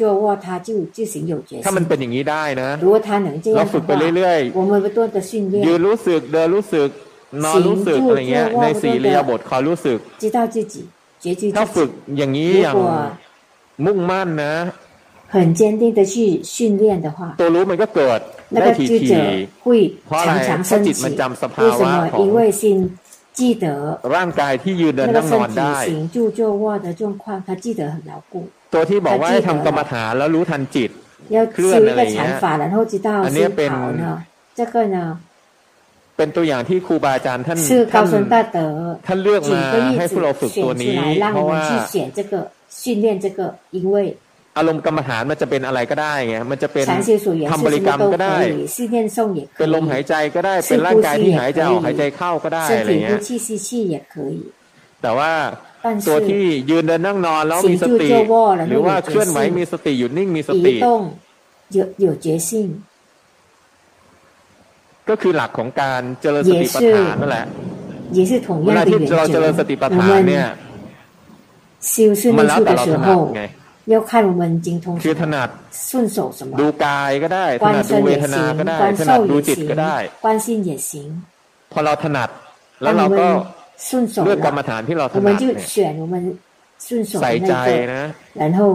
[1.64, 2.70] ถ้ามันเป็นอย่างนี้ได้นะ
[3.56, 6.88] เราฝึกไปเรื่อยๆยืนรู้สึกเดินรู้สึก
[7.44, 9.98] นอนรู้สึกอะไรเงี้ยในสี่เรียบทคอยรู้สึก
[11.56, 12.76] ถ้าฝึกอย่างนี้อย่าง
[13.84, 14.54] มุ่งมั่นนะ
[15.33, 18.19] 很坚定的去训练的话ตัวรู้มันก็เกิด
[18.61, 19.07] ได้ทีที
[20.07, 20.31] เพราะอะไร
[20.69, 22.27] ถ้าจิตมันจำสภาวะของ
[23.39, 23.65] 记得
[24.15, 25.77] ร่างกายที่ยืนเดินนั่งนอนได้
[26.15, 28.33] 就坐卧的状况他记得很牢固
[28.73, 30.89] ตัวที่บอกว่าให้ทำกรรมฐานแล้วรู้ทันจิต
[31.53, 32.35] เคลื่อนอะไรเงี้ย
[33.25, 33.71] อันนี้เป็น
[34.57, 34.97] 这个呢
[36.17, 37.59] เป็นตัวอย่างที่ครูบาอาจารย์ท่าน
[37.93, 38.05] ท่าน
[39.07, 39.61] ท่านเลือกมา
[39.97, 40.97] ให้พวกเราฝึกตัวนี้
[41.33, 41.61] เพราะว่า
[44.56, 46.86] อารมณ์กรรมฐานมันจะเป็นอะไรก็ได้ไงมันจะเป็น
[47.50, 48.36] ทำบริกรรมก็ได้
[49.58, 53.20] เป็นลมหายใจก็ได้เป็นร่างกายที่หายใจออกหายใจเข้าก็ได้อะไรเงี้ย
[55.02, 55.32] แต่ว่า
[56.08, 58.08] ตัวที่ยืนเดินนั่งนอนแล้วมีสติ
[58.68, 60.74] หรือว่าเคลื่อนไหวมีสติหยุดนิ่งมีสติ
[65.08, 67.46] ก็คือหลักของการเจริญสติปัฏฐานนั่นแหละ
[68.66, 70.46] เวลาที่เราเจริญสติปัฏฐานเนี่ย
[72.38, 73.42] มันแล้วแต่เราถนัดไง
[73.93, 75.49] 要看我们精通คือถนัด
[75.89, 79.95] 顺手什么ดูกายก็ได้ถนัดดูเวทนาก็ได้ถนัดดูจิตก็ได้
[80.25, 80.91] 关心也行
[81.71, 82.29] พอเราถนัด
[82.81, 83.27] แล้วเราก็
[84.25, 85.67] เลือกกรรมฐานที่เราถนัดเนี่ย
[87.21, 87.53] ใส่ใจ
[87.95, 88.03] นะ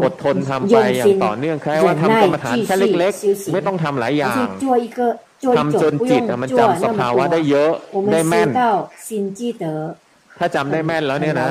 [0.05, 4.47] อดทนทำไปอย่างต่อเนื่องแค่ว่าทำกรรมฐานแค่เล็กๆ ไม่ต้องทำหลายอย่าง
[5.57, 7.73] ทำจนจิตมันจำสภาวะได้เยอะ
[8.13, 8.49] ได้แม่น
[10.39, 11.51] ถ้าจำได้แม่นแล้วเนี่ยนะ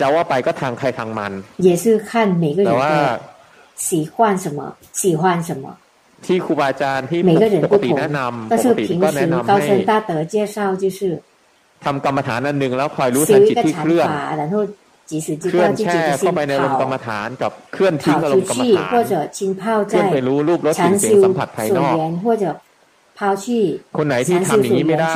[0.00, 1.32] จะว่าไปก็ทางใครทางมัน
[1.66, 2.10] 也是看
[2.42, 3.20] 每个人的
[3.88, 4.60] 喜欢什么，
[5.00, 5.64] 喜欢什么。
[6.26, 7.20] ที่ครูบาอาจารย์ที่
[7.66, 9.66] ปกติแนะนำปกติก็แนะนำให้
[11.84, 14.08] ทำกรรมฐานอันหนึ่งแล้วคอยรู้ทันจิตที่เคลื่อน
[15.50, 21.94] เคลื่อนแช่เข้าไปในลมกรรมฐานกับเคลื่อนทิ้งอารมณ์กรรมฐานเคลื่อนไปรู้รูปรสกลิ่นเสียงสัมผัสภายนอก
[23.96, 25.14] คนไหนที่ทำอย่างนี้ไม่ได้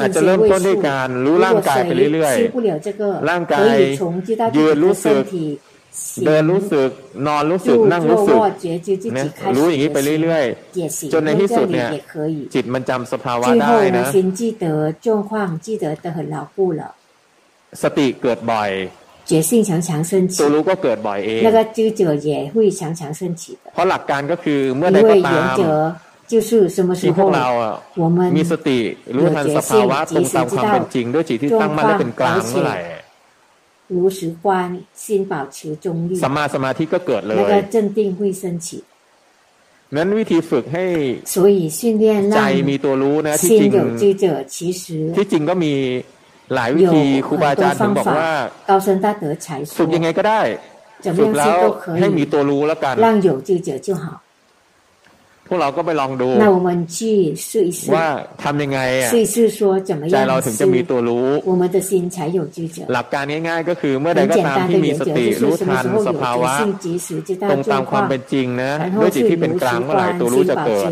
[0.00, 3.76] อาจจะเริ่มต้นด้วยการรู้ร่างกายไปเรื่อยๆร่างกาย
[4.56, 5.22] ยืนรู้สึก
[6.26, 6.90] เดินรู้สึก
[7.26, 8.36] นอนรู้สึกนั่งรู้สึก
[9.16, 9.24] นะ
[9.56, 11.88] รู้อย่างนี้ไปเรื่อยๆจนในที่สุดเนี่ย
[12.54, 14.06] จิตมันจำสภาวะได้นะ
[17.82, 18.70] สติเกิดบ่อย
[19.30, 25.44] 觉性常常升起ตัวรู้ก็เกิดบ่อยเอง那个知者也会常常升起的เพราะหลักการก็คือเมื่อใดก็ตาม
[26.32, 27.18] 就是什么时候
[28.02, 28.78] 我们มีสติ
[29.16, 32.78] รู้ทันสภาวะตรงตามความเป็นจริงด้วยจิตที่ตั้งมั่นและเป็นกลางเมื่อไหร่
[33.94, 34.46] 如实观
[34.94, 38.68] 心保持中立สัมมาสมาธิก็เกิดเลย那个镇定会升起
[39.96, 40.84] นั้นวิธีฝึกให้
[41.34, 42.04] 所以训练
[42.36, 43.70] ใจมีตัวรู้นะที่จริง
[44.02, 45.72] ที่จริงก็มี
[46.54, 48.30] หลายวิธีครูบาอาจารย์ถึงบอกว่า
[49.78, 50.40] ฝึกยังไงก็ได้
[51.18, 51.58] ฝึกแล้ว
[52.00, 52.94] ให้มีตัวรู้แล้วกัน
[55.49, 56.29] พวกเราก็ไปลองดู
[57.95, 58.07] ว่า
[58.43, 59.09] ทำยังไงอะ
[60.11, 61.27] ใจเราถึงจะมีตัวรู้
[62.93, 66.53] หลักการง่ายๆก็คือเมื่อใดก็ตามที่มีสติรู้ทันสภาวะ
[67.51, 68.71] ตรงตามความเป็นจริงนะ
[69.01, 70.89] ด้วยจิตที่เป็นกลางเมื่อไหร่ตัวรู้จะเกิด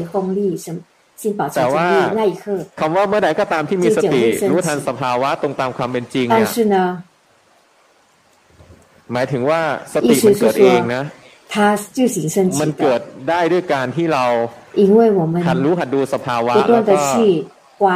[1.58, 1.88] แต่ว่า
[2.80, 6.50] คำว่าเมื่อใดก็ตามที่มีสติรู้ทันสภาวะตรงตามความเป็นจริงเนี่ย
[9.14, 9.62] หมายถึงว่า
[9.94, 11.04] สติมันเกิดเองนะ
[12.63, 14.25] มันเกิดได้ด้วยการที่เรา
[15.49, 17.03] หัดรู้หัดดูสภาวะแล้วก็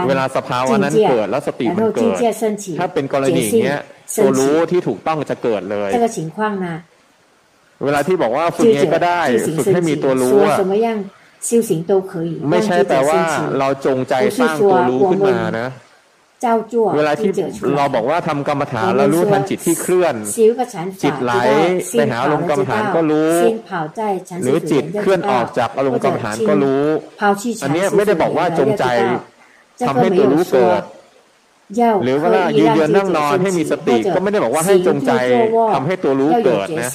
[0.08, 2.14] เวลาสภาวะนั้นเกิดแล้วสติมันเกิด
[2.80, 3.82] ถ้าเป็นกรณีอย่างเงี้ย
[4.22, 5.90] ตัวรู้ที่ถูกต้องจะเกิดเลย
[7.84, 9.20] เวลาที่บอกว่าฝึกเงี้ยก็ได้
[9.58, 10.58] ฝึกให้มีตัวรู้อะ
[11.48, 13.20] 修行都可以ไม่ใช่แต่ว่า
[13.58, 15.68] เราจงใจสร้างตัวรู้ขึ้นมานะ
[16.97, 17.29] เวลาที่
[17.77, 20.15] เราบอกว่าทำกรรมฐานแล้วรู้ทันจิตที่เคลื่อน
[21.03, 21.33] จิตไหล
[21.91, 23.35] ไปหาอารมณ์กรรมฐานก็รู้
[24.43, 26.85] หรือจิตเคลื่อนออกจากอารมณ์กรรมฐานก็รู้
[27.63, 28.85] อันนี้ไม่ได้บอกว่าจงใจ
[29.87, 30.81] ทำให้ตัวรู้เกิด
[32.03, 35.11] หรือว่ายืนเยืนนั่งนอนให้มีสติก็ไม่ได้บอกว่าให้จงใจ
[35.73, 36.91] ทำให้ตัวรู้เกิดนะ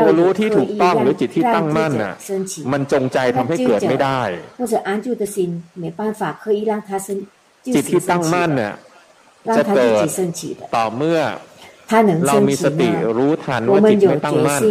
[0.00, 2.14] ตัวรู้ที่ถูกต้องหรือจิตที่ตั้งมั่นน่ะ
[2.72, 4.20] มันจงใจทำให้เกิดไม่ได้
[7.75, 8.73] จิตที่ตั้งมั่นน่ะ
[9.57, 10.05] จะเกิด
[10.75, 11.19] ต่อเมื่อ
[12.27, 14.61] เรามีสติรู้ทันว่าจิตไม่ตั้งมั่น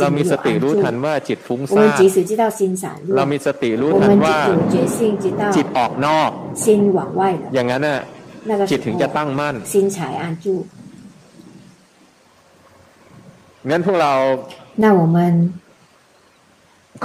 [0.00, 1.90] เรามีสติรู้ทันว่าจิตฟุ้งซ่าน
[3.16, 4.36] เรามีสติรู้ทันว่า
[5.56, 6.30] จิตออกนอก
[7.54, 8.00] อย่างนั้นน่ะ
[8.70, 9.54] จิตถึงจะตั้งมั่น
[13.70, 14.12] งั้นพวกเรา
[14.84, 15.18] 那我们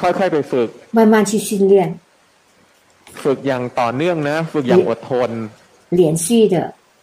[0.01, 1.75] ค่อยๆไปฝึก慢慢去训练
[3.25, 5.29] ฝึกอย่างต่อเนื่องนะ ฝึกอย่างอดทน
[6.01, 6.55] 连续的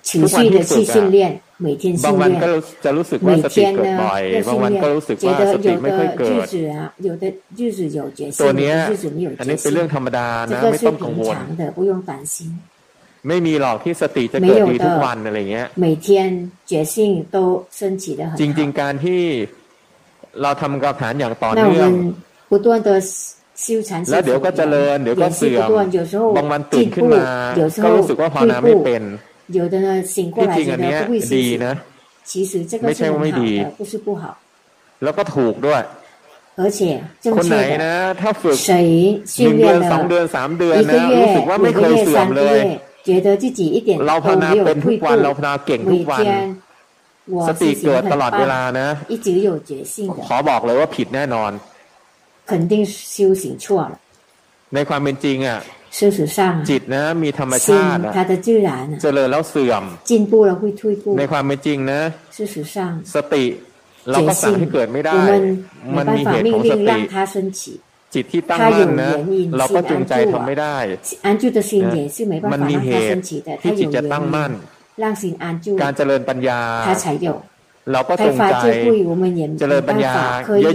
[0.09, 1.18] 持续的去训练
[1.64, 2.49] 每天บางวันก็
[2.85, 6.47] จะรู้สึกว่าสติเกิดบ่อยบางวันก็รู้สึกว่าสติไม่ค่อยเกิด
[8.41, 8.72] ตัวนี้
[9.41, 11.37] อันนี้เป็นเรื่องธรรมดานะไม่ต้องกังวล
[13.29, 16.09] ไม่มีหรอกที่สติจะเกิดดีทุกวันอะไรเงี้ย每天
[16.70, 16.95] 觉性
[17.35, 17.37] 都
[17.79, 19.22] 升起的很จริงๆการที่
[20.43, 21.91] เราทำกรรมฐานอย่างต่อเนื่อง
[22.51, 23.41] 不断的修禅
[24.11, 25.70] แล้วเดี๋ยวก็เจริญเดี๋ยวก็เสื่อม
[26.38, 27.26] บางวันตื่นขึ้นมา
[27.84, 29.03] ก็รู้สึกว่าภาวนาไม่เป็น
[29.53, 30.95] ที่จริงอันนี้
[31.36, 31.74] ดีนะ
[32.88, 33.51] ไม่ใช่ว่าไม่ดี
[35.03, 35.82] แล้วก็ถูกด้วย
[37.38, 38.57] คนไหนนะ ถ้าฝึก
[39.43, 42.59] หนึ่งเดือนสองเดือนสามเดือนนะรู้สึกว่าไม่เคยเสื่อมเลย
[44.07, 46.26] เราภาวนาเป็นทุกวันเราภาวนาเก่งทุกวัน
[47.47, 48.88] สติเกิดตลอดเวลานะ
[50.28, 51.51] ขอบอกเลยว่าผิดแน่นอน
[52.51, 53.93] 肯定修行错了
[54.74, 55.61] ในความเป็นจริงอ่ะ
[55.99, 56.39] 事实上
[56.70, 58.70] จิตนะ มีธรรมชาติ它的自然
[59.03, 62.01] เจริญแล้วเสื่อม进步了会退步ในความเป็นจริงนะ
[62.37, 62.76] 事实上
[63.14, 63.45] สติ
[64.11, 65.20] เราก็สั่งให้เกิดไม่ได้
[65.97, 66.99] มันมีเหตุของสติ
[68.14, 69.12] จิตที่ตั้งมั่นนะ
[69.59, 70.76] เราก็จูงใจทำไม่ได้
[72.53, 73.18] มันมีเหตุ
[73.62, 74.53] ที่จิตจะตั้งมั่น
[75.83, 76.61] การเจริญปัญญา
[77.92, 78.56] เราก็ตรงใจ
[79.60, 80.14] เจริญปัญญา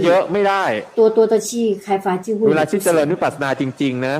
[0.05, 0.63] เยอะๆไม่ได้
[0.97, 1.63] ตัวตัวตชี
[2.49, 4.15] เวลาที่เจริญวิปัสนาจริง ๆ นะ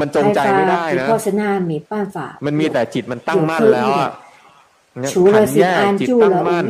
[0.00, 1.08] มันจงใจไม่ได้นะ
[2.46, 4.10] มันมีแต่จิตมันตั้งมั่นแล้วอะ
[5.34, 6.64] ขันแยกจิตตั้งมั่น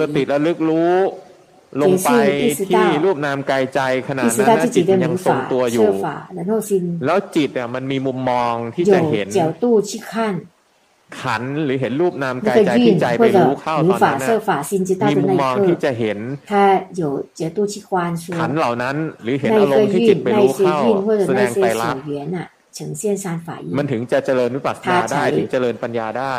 [0.00, 0.94] สติระลึกรู้
[1.82, 2.10] ลงไป
[2.68, 5.88] ที่รูปนามกายใจขณะนั้นจิตยังทรงตัวอยู่
[7.06, 9.26] แล้วจิตเนี่ยมันมีมุมมองที่จะเห็น
[11.22, 14.30] ขันหรือเห็นรูปนามกายใจที่ใจไปรู้เข้าตอนนั้น
[15.10, 16.18] มีมุมมองที่จะเห็น
[18.40, 20.78] ขันเหล่านั้นหรือเห็นอารมณ์ที่จิตไปรู้เข้า
[21.28, 21.96] แสดงไปรับ
[23.78, 26.34] มันถึงจะเจริญวิปัสสนาได้ถึงเจริญปัญญาได้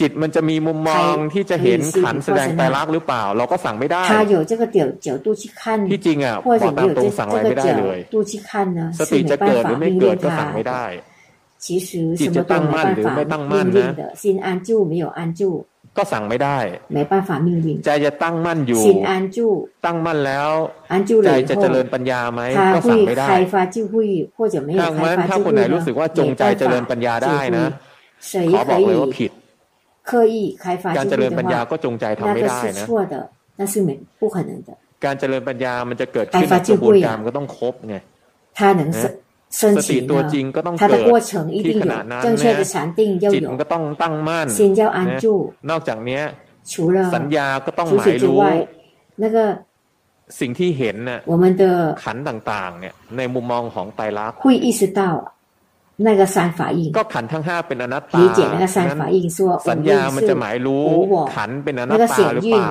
[0.00, 4.02] จิตมันจะมีมุมมองที่จะเห็นขันแสดงไตรลักษณ์หรือเปล่า เราก็สั่งไม่ได้
[5.90, 7.98] ที่จริงอะบอกตามตรงสั่งอะไรไม่ได้เลย
[9.00, 10.84] สติจะเกิดหรือไม่เกิดก็สั่งไม่ได้
[11.65, 15.65] 其实什么都没办法命令的心安住没有安住
[15.97, 16.57] ก็สั่งไม่ได้
[16.95, 19.37] 没办法命令ใจจะตั้งมั่นอยู่心安住
[19.85, 20.49] ตั้งมั่นแล้ว
[20.93, 22.41] 安住ใจจะเจริญปัญญาไหม
[22.73, 23.93] ก็สั่งไม่ได้开发就会
[24.37, 27.65] 或者没有开发ถ้าคนไหนรู้สึกว่าจงใจเจริญปัญญาได้นะ
[28.53, 29.31] ขอบอกเลยว่าผิด
[30.09, 33.15] 刻意开发การเจริญปัญญาก็จงใจทำไม่ได้นะ错的
[33.59, 33.89] 那是没
[34.19, 34.69] 不可能的
[35.05, 37.97] การเจริญปัญญามันจะเกิดขึ้นกระบวนการก็ต้องครบไง
[38.57, 38.81] 它能
[39.51, 40.11] 升起呢，
[40.77, 41.85] 它的过程一定有
[42.25, 43.39] 正确的禅定要有，
[44.57, 45.53] 心要安住。
[45.69, 46.21] นอกจากเนี้ย
[46.71, 48.39] 除了สัญญาก็ต้องหมายรู้
[49.23, 49.37] 那个
[50.39, 51.63] สิ่งที่เห็นน่ะ我们的
[52.03, 55.01] ขันต่างๆ เนี่ย ในมุมมองของไตรลักษณ์会意识到
[56.07, 59.37] 那个三法印ก็ขันทั้งห้าเป็นอนัตตา理解那个三法印说
[59.69, 60.85] สัญญามันจะหมายรู้
[61.35, 62.69] ขันเป็นอนัตตาหรือเปล่า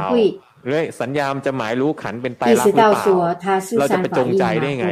[0.68, 3.04] เรื่อยสัญญามันจะหมายรู้ขันเป็นไตรลักษณ์หรือเปล่า
[3.80, 4.86] เราจะไปจงใจได้ไง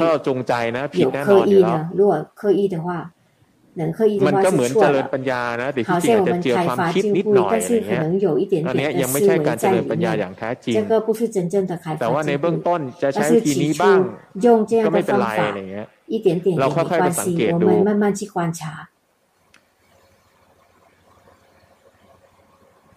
[0.00, 1.78] ถ้าเราจงใจนะผิดแน่นอนอยู่แล้ว
[4.26, 8.02] มันก็เหมือนเจริญปัญญานะแต่ที่จริงอาจจะเจือความคิดนิดหน่อยอะไรเงี้ย
[8.68, 10.74] อันนี้ยังไม่ใช่การเจริญปัญญาอย่างแท้จริง
[12.00, 13.98] แต่ว่าในเบื้องต้นจะใช้วิธีนี้บ้าง
[14.84, 15.86] ก็ไม่เป็นไรอะไรเงี้ย
[16.60, 17.68] เราค่อยๆไปสังเกตดู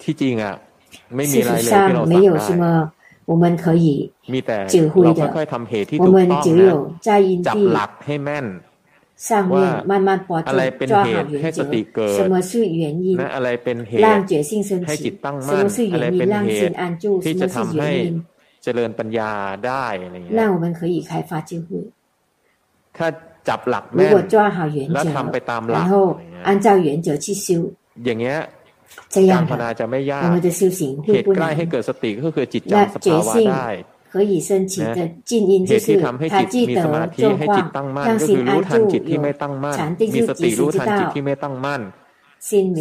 [0.03, 0.55] ที่จริงอะ
[1.16, 2.72] ไม่มีอะไรเลยที่เราสั่งได้
[3.30, 3.86] 我们可以
[4.32, 4.57] มีแต่
[5.05, 6.74] เราค่อยๆทำเหตุที่ถูกต้องนะ
[7.49, 8.47] จับหลักให้แม่น
[9.28, 9.57] 上面
[9.90, 11.59] 慢慢把抓好原则，
[12.18, 13.07] 什么是原因
[14.07, 15.18] 让觉性升起？
[15.22, 17.05] 什么是原因让心安住？
[17.22, 18.24] 什么是原因
[18.62, 19.30] เจริญปัญญา
[19.66, 21.68] ได้อะไรเงี้ย让我们可以开发智慧
[22.97, 23.07] ถ้า
[23.49, 24.12] จับหลักแม่น
[24.92, 25.95] แล้วทำไปตามหลัก然后
[26.49, 27.47] 按照原则去修
[28.05, 28.38] อย่างเงี้ย
[29.14, 33.68] 这样ภาวนาจะไม่ยาก我们的修行เหตุใกล้ให้เกิดสติก็คือจิตจำสภาวะได้
[34.14, 35.86] 可以升起的静音就是
[36.32, 38.74] 他记得状况，让心安住。
[39.78, 41.82] 禅定มีสติรู้ทันจิตที่ไม่ตั้งมั่น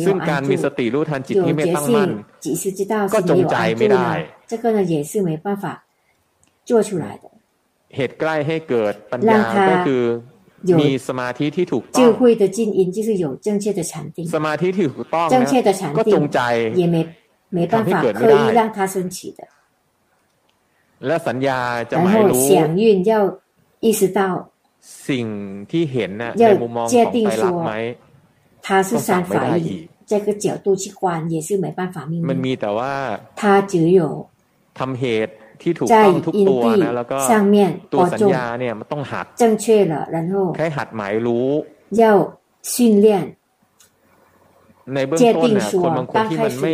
[0.05, 2.09] ซึ่งการมีสติรู้ทันจิตที่ไม่ตั้งมั่น
[3.13, 4.09] ก็จงใจไม่ได้
[4.51, 5.65] 这个呢也是没办法
[6.69, 7.25] 做出来的
[7.95, 10.03] เหตุใกล้ให้เกิดปัญญาก็คือ
[10.81, 16.39] มีสมาธิที่ถูกต้อง智慧的静音就是有正确的禅定สมาธิที่ถูกต้อง正确的禅定ก็จงใจ
[16.81, 16.97] 也没
[17.55, 19.39] 没办法刻意让它升起的
[21.07, 21.59] และสัญญา
[21.91, 23.11] จะหมายรู้响韵要
[23.85, 24.19] 意识到
[25.07, 25.27] สิ่ง
[25.71, 27.73] ที่เห็นน่ะในมุมมองของไตรลักษณ์ไหม
[28.65, 29.33] 它是三法
[29.65, 29.67] 印
[30.11, 31.03] 这个角度去观
[31.33, 32.93] 也是没办法命令มันมีแต่ว่า
[33.39, 33.41] 它
[33.71, 34.01] 只有
[34.79, 37.17] ทำเหตุ ที่ถูกต้องทุกตัวนะแล้วก็
[37.93, 41.47] ตัวสัญญาเนี่ยมันต้องหัด正确了然后แค่หัดหมายรู้
[42.01, 42.03] 要
[42.73, 43.07] 训练
[44.93, 46.73] ในเบื้องต้นเนี่ยคนบางคนที่มันไม่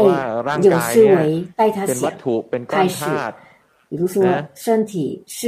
[0.09, 3.35] ว่าร่างกายเนี่ยเป็นวัตถุเป็นก้อนธาตุ
[3.91, 4.17] 比如说
[4.65, 4.93] 身体
[5.37, 5.39] 是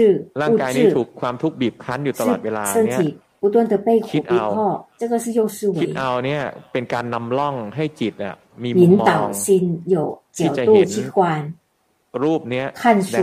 [0.43, 3.01] ร่างกายนี้ถูกความทุกข์บีบคั้นอยู่ตลอดเวลาเนี่ย
[3.43, 9.29] 不断的被苦逼迫这个是又是คิดเอาเนี่ยเป็นการนำล่องให้จิตอ่ะมีมุมมอง
[9.95, 9.97] 有
[10.39, 11.21] 角度去观
[12.23, 13.15] รูปเนี้ย看说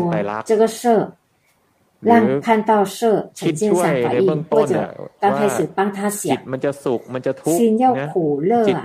[0.50, 0.82] 这个色
[2.05, 6.37] 让看到色呈现上反应，或者刚开始帮他想，
[7.45, 8.85] 心要苦乐啊，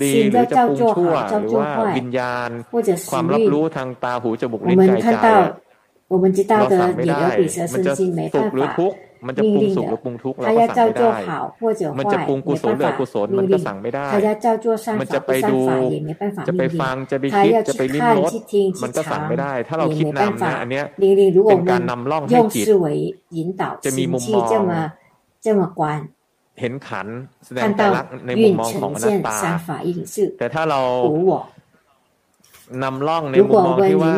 [0.00, 2.00] 心要造作好、造作坏，
[2.70, 3.48] 或者食欲。
[3.48, 5.56] 我们看到，
[6.08, 8.76] 我们知道的眼、耳、鼻、舌、身、心没办法。
[9.26, 11.16] มันจะปรุงสุขหรือปรุงทุกข์เราก็สั่งไม่ได้
[11.98, 14.06] มันจะปรุงกุศลหรือกุศลมันก็สั่งไม่ได้
[15.00, 15.58] มันจะไปดู
[16.48, 18.32] จะไปฟังจะไปคิดจะไปลิ้มรส
[18.82, 20.84] มันก็สั่งไม่ได้ ถ้าเราคิดนำนะอันเนี้ย
[21.50, 22.66] เป็นการนำล่องให้จิต
[23.84, 24.50] จะมีมุมมอง
[26.60, 27.08] เห็นขัน
[27.46, 29.36] แสดงแต่ลักในมุมมองของอนัตตา
[30.38, 30.80] แต่ถ้าเรา
[32.82, 34.14] นำล่องในมุมมองที่ว่า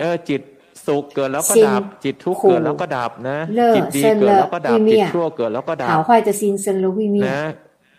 [0.00, 0.40] เออจิต
[0.86, 3.38] สุขเกิดแล้วก็ดับจิตทุกข์เกิดแล้วก็ดับนะ
[3.76, 5.96] จิตดีเกิดแล้วก็ดับจิตชั่วเกิดแล้วก็ดับ
[7.28, 7.42] นะ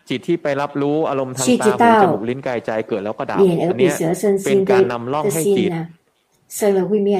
[0.09, 3.91] จิตที่ไปรับรู้อารมณ์ทางตาหูจมูกลิ้นกายใจเกิดแล้วก็ดับอันนี้
[4.45, 5.71] เป็นการนำล่องให้จิต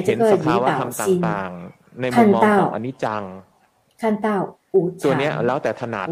[0.06, 3.22] เห็นสภาวะธรรมต่างๆ ในมุมมองของอนี้จัง
[5.04, 6.06] ตัวเนี้ยแล้วแต่ถนัด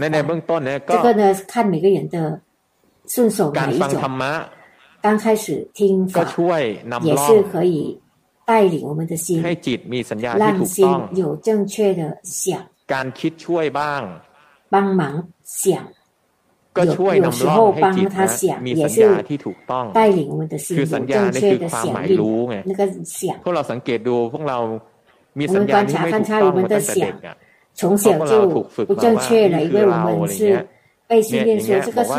[0.00, 0.94] ในในเบื้องต้นเนี่ยก็
[3.58, 4.32] การฟังธรรมะ
[6.16, 6.60] ก็ช่วย
[6.92, 7.30] นำล่อง
[8.49, 12.01] 带领我们的心ให้จิตมีสัญญาที่ถูกต้อง有正确的
[12.39, 12.43] 想
[12.93, 14.01] การคิดช่วยบ้าง
[14.73, 15.01] 帮忙
[15.61, 15.63] 想
[16.77, 19.85] ก็ช่วยนำล่องให้จิตนะมีสัญญาที่ถูกต้อง
[20.77, 22.55] คือสัญญานี่คือความหมายรู้ไง
[23.43, 24.57] พวกเราสังเกตดูพวกเรา
[25.39, 27.35] มีสัญญาที่ไม่ถูกต้องมาตั้งแต่เด็กอ่ะ
[27.79, 28.33] 从小就
[28.89, 30.39] 不正确了，因为我们是
[31.11, 32.17] 被训练说这个是我，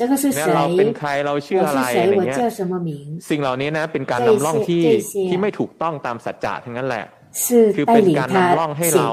[0.00, 0.40] 这个是谁？
[0.56, 2.38] เราเป็นใครเราชื่ออะไรอะไรเงี้ย
[3.30, 4.82] สิ่งเหล่านี้นะเป็นการนำล่องที่
[5.28, 7.04] ที่ไม่ถูกต้องตามสัจจะทั้งนั้นแหละ
[7.76, 9.08] คือเป็นการนำล่องให้เรา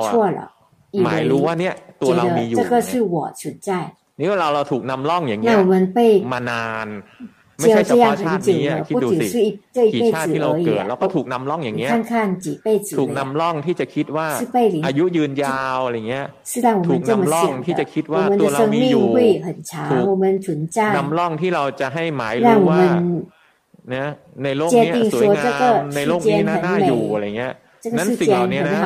[1.03, 2.57] หมายรู้ว่าเนี่ยตัวเรามีอยู่
[4.19, 5.57] นี่เวลาเราถูกนำล่องอย่างเงี้ย
[6.33, 6.87] มานาน
[7.58, 9.26] ไม่ใช่เฉพาะชาตินี้คิดดูสิ
[9.94, 11.92] กี่ชาติที่เราเกิดเราก็ถูกนำล่องอย่างเงี้ย
[12.98, 14.26] ถูกนำล่องที่จะคิดว่า
[14.86, 16.26] อายุยืนยาวอะไรเงี้ย
[16.88, 19.06] ถูกนำล่องที่จะคิดว่าตัวเรามีอยู่
[19.90, 20.06] ถูก
[20.96, 22.82] นำล่องที่เราจะให้หมายรู้ว่า
[23.90, 24.08] เนี่ย
[24.44, 27.52] ในโลกนี้สวยงามในโลกนี้น่าอยู่อะไรเงี้ย
[27.98, 28.80] นั้นสิ่งเหล่านี้นะ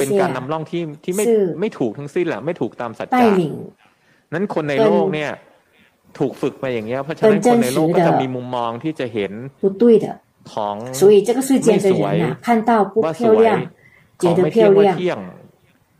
[0.00, 1.24] เป็นการนำล่องที่ที่ไม่
[1.60, 3.28] ไม่ถูกทั้งสิ้นแหละไม่ถูกตามสัจจะ
[4.34, 5.30] นั้นคนในโลกเนี่ย
[6.18, 9.32] ถูกฝึกมาอย่างเงี้ยเพราะฉะนั้นคนในโลกก็จะมีมุมมองที่จะเห็น
[10.52, 10.76] ของ
[11.66, 12.14] ไม่สวย
[13.04, 13.46] ว่าสวย
[14.20, 15.18] ของไม่เที่ยงว่าเที่ยง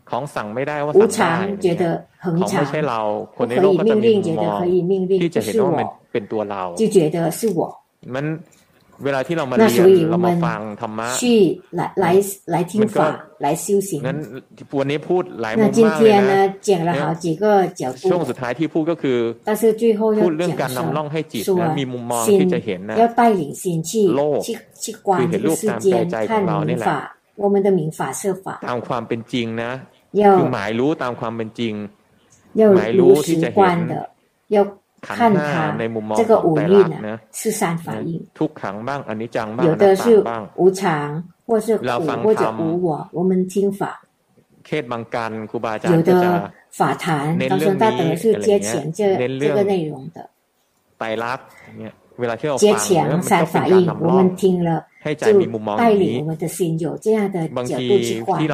[0.09, 1.89] ของสั่งไม่ได้ว่าสั่งได้
[2.23, 2.99] ของไม่ใช่เรา
[3.37, 4.59] คนในโลกก็จะมีมุมมอง
[5.21, 6.97] ที่จะเห็นว่ามันเป็นตัวเรา就觉
[8.15, 8.25] มัน
[9.04, 11.24] เวลาที่เรามาเรียนเรามาฟังธรรมะ去
[11.78, 12.06] 来来
[12.54, 12.96] 来听法
[13.44, 14.18] 来修行งั้น
[14.78, 17.44] วันนี้พูดหลายมุมมากเลยนะ讲了好几个
[17.80, 19.18] 角度ช่วงสุดท้ายที่พูดก็คือ
[20.24, 24.40] พูดเรื่องการนำล่องให้จิตนะมีมุมมองที่จะเห็นนะ要带领心去โลก
[24.82, 25.86] 去观这个世间
[26.30, 26.32] 看
[26.68, 26.88] 民法
[27.42, 29.70] 我们的民法设法ตามความเป็นจริงนะ
[30.36, 31.74] คือหมายรู้ตามความเป็นจริง
[32.76, 33.78] หมายรู้ที่จะเห็น
[34.54, 34.58] 要
[35.15, 35.73] 看他
[36.17, 36.67] 这个五蕴
[37.01, 38.21] 呢是三法印，
[39.63, 40.21] 有的是
[40.55, 41.83] 无常，或是苦，
[42.23, 43.07] 或者无我。
[43.13, 44.01] 我们听法，
[44.69, 50.29] 有的法坛，高僧大德是接前这这个内容的。
[52.57, 55.15] 接前三法印，我们听了就
[55.77, 58.45] 带领我们的心有这样的角度去观。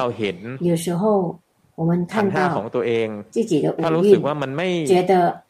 [0.60, 1.36] 有时候
[1.74, 2.70] 我们看到
[3.30, 5.42] 自己的五蕴，觉得。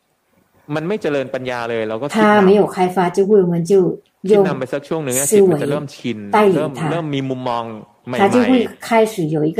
[0.76, 3.74] มันไม่เจริญปัญญาเลยเราก็ถ้า没有开发智慧我们就
[4.32, 6.20] 用นำไปสักช่วงหนึ่งจิตมันจะเริ่มชิน
[6.56, 7.64] เริ่มเริ่มมีมุมมอง
[8.08, 8.36] ใหม่ๆ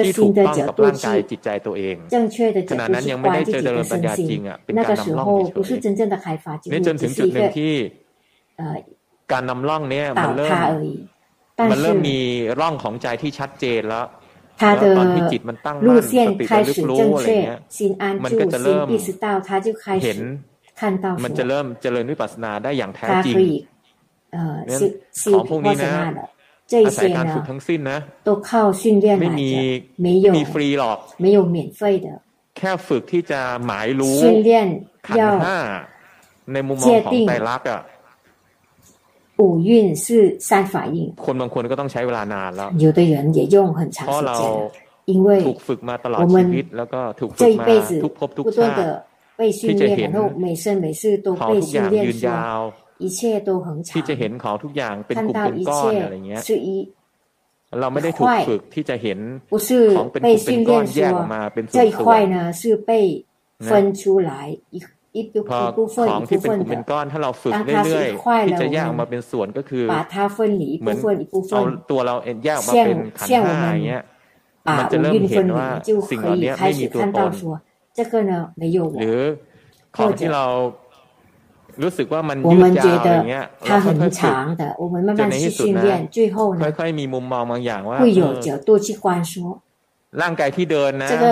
[0.06, 1.96] ที่ถูกต้องกับร่างกายจิตใจตัวเอง
[2.72, 7.74] ขณะนั้นยังไม่ได้เจริญปัญญาจริงอ่ะเป็นการนำล่องเฉยๆนี่จนถึงจุดหนึ่งที่
[9.32, 10.52] การนำล่องเนี้ยมันเริ่ม
[11.72, 12.18] มันเริ่มมี
[12.60, 14.06] ร่องของใจที่ชัดเจนแล้ว
[14.62, 14.86] 他的
[15.88, 16.14] 路线
[16.52, 16.70] 开始
[17.00, 17.26] 正确，
[17.70, 18.34] 心安住，
[18.66, 20.06] 心意识到，他就开始
[21.26, 23.36] มันจะเริ่มเจริญวิปัสสนาได้อย่างแท้จริง
[25.34, 25.94] ของพวกนี้นะ
[26.88, 28.00] อาศัยการฝึกทั้งสิ้นนะ
[29.22, 29.50] ไม่มี
[30.04, 30.98] ไม่มีฟรีหรอก
[32.58, 34.18] แค่ฝึกที่จะหมายรู้
[35.08, 35.58] ขันห้า
[36.54, 37.82] ในมุมมองของไตรลักษณ์อ่ะ
[39.42, 39.72] 五蕴
[40.04, 40.06] 是
[40.50, 44.44] 三法印คนบางคนก็ต้องใช้เวลานานแล้ว有的人也用很长时间
[45.12, 46.18] 因为ถูกฝึกมาตลอ
[49.40, 52.24] ดชีวิตแล้วก็ถูกฝึกมาทุกภพทุกชาติ被训练，然后每生每世都被训练说
[53.04, 53.88] 一切都很长。
[53.96, 56.42] ที่จะเห็นของทุกอย่างเป็นกลุ่มเป็นก้อนอะไรเงี้ย
[57.80, 59.20] เราไม่ได้ถูกฝึกที่จะเห็น
[59.98, 62.92] ของเป็นกลุ่มเป็นก้อนแยกออกมาเป็นส่วนๆ这一块呢是被
[63.70, 64.32] 分出来
[64.76, 64.78] 一
[65.18, 65.36] 一部
[65.78, 69.86] 部分ของที่เป็นกลุ่มเป็นก้อนถ้าเราฝึกเรื่อยๆที่จะแยกออกมาเป็นส่วนก็คือ
[70.82, 70.98] เหมือน
[71.54, 74.04] เอาตัวเราเองแยกออกมาเป็นขันธ์ห้าอย่างเงี้ย
[74.80, 75.68] มันจะเริ่มเห็นว่า
[76.12, 77.32] สิ่งเหล่านี้ไม่มีตัวตน
[77.98, 79.22] 这个呢没有我หรือ
[79.96, 80.46] ของที่เรา
[81.84, 83.88] รู้สึกว่ามันยืดยาวอย่างเงี้ย它很
[84.18, 84.22] 长
[84.60, 89.34] 的我们慢慢去训练最后呢ค่อยๆมีมุมมองบางอย่างว่า会有角度去观说
[90.22, 91.26] ร่างกายที่เดินนะ这个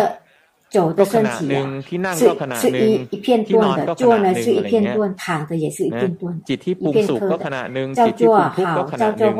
[0.76, 2.24] 走的身体啊是
[2.62, 9.34] 是一一片段的坐呢是一片段躺的也是一片段จิตที่ปรุงสุขก็ขณะหนึ่งจิตที่ปรุงทุกข์ก็ขณะหนึ่ง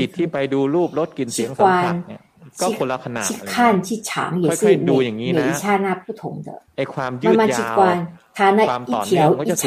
[0.00, 2.20] จิตที่ไปดูรูปรสกลิ่นเสียงสัมผัสเนี่ย
[2.60, 3.54] ก็คนละขนาด去看
[3.86, 4.10] 去尝
[4.44, 4.90] 也是每
[5.36, 7.78] 每一刹那不同的ไอความยืดยาว
[8.36, 9.10] 它那一条
[9.48, 9.64] 一长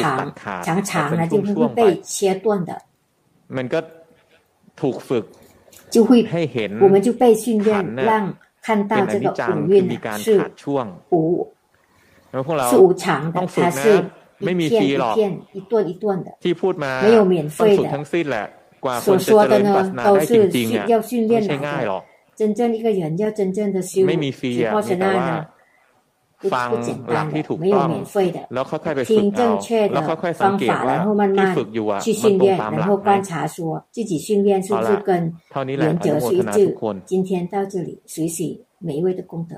[0.66, 1.80] 长长呢就会被
[2.12, 2.70] 切断的
[3.56, 3.78] มันก็
[4.80, 5.24] ถูกฝึก
[5.94, 7.68] 就会ให้เห็น我们就被训练
[8.08, 8.10] 让
[8.66, 9.74] 看到这个五蕴
[10.24, 10.26] 是
[11.10, 11.16] 无
[12.70, 13.82] 是无常的它是
[14.44, 15.14] ไม่มีฟรีหรอก
[16.44, 18.46] ที่พูดมาต้องฝึกทั้งสิ้นแหละ
[18.84, 20.86] กว่าคนจะเจริญปัสนาได้จริงๆอ่ะ
[21.30, 22.02] ไม่ใช่ง่ายหรอก
[22.40, 25.26] 真正一个人要真正的修ไม่มีฟรีอ่ะแต่ว่า
[26.54, 26.68] ฟัง
[27.12, 27.88] หลักที่ถูกต้อง
[28.54, 29.50] แล้วค่อยๆไปฝึกเอา
[29.94, 30.96] แล้วค่อยๆสังเกตว่า
[31.36, 33.10] ที่ฝึกอยู่อ่ะมันตรงตามหลักไหม
[34.68, 34.98] เอาละ
[35.52, 38.38] เท่านี้แหละอนุโมทนาทุกคน今天到这里学习
[38.86, 39.52] 每一位的功德。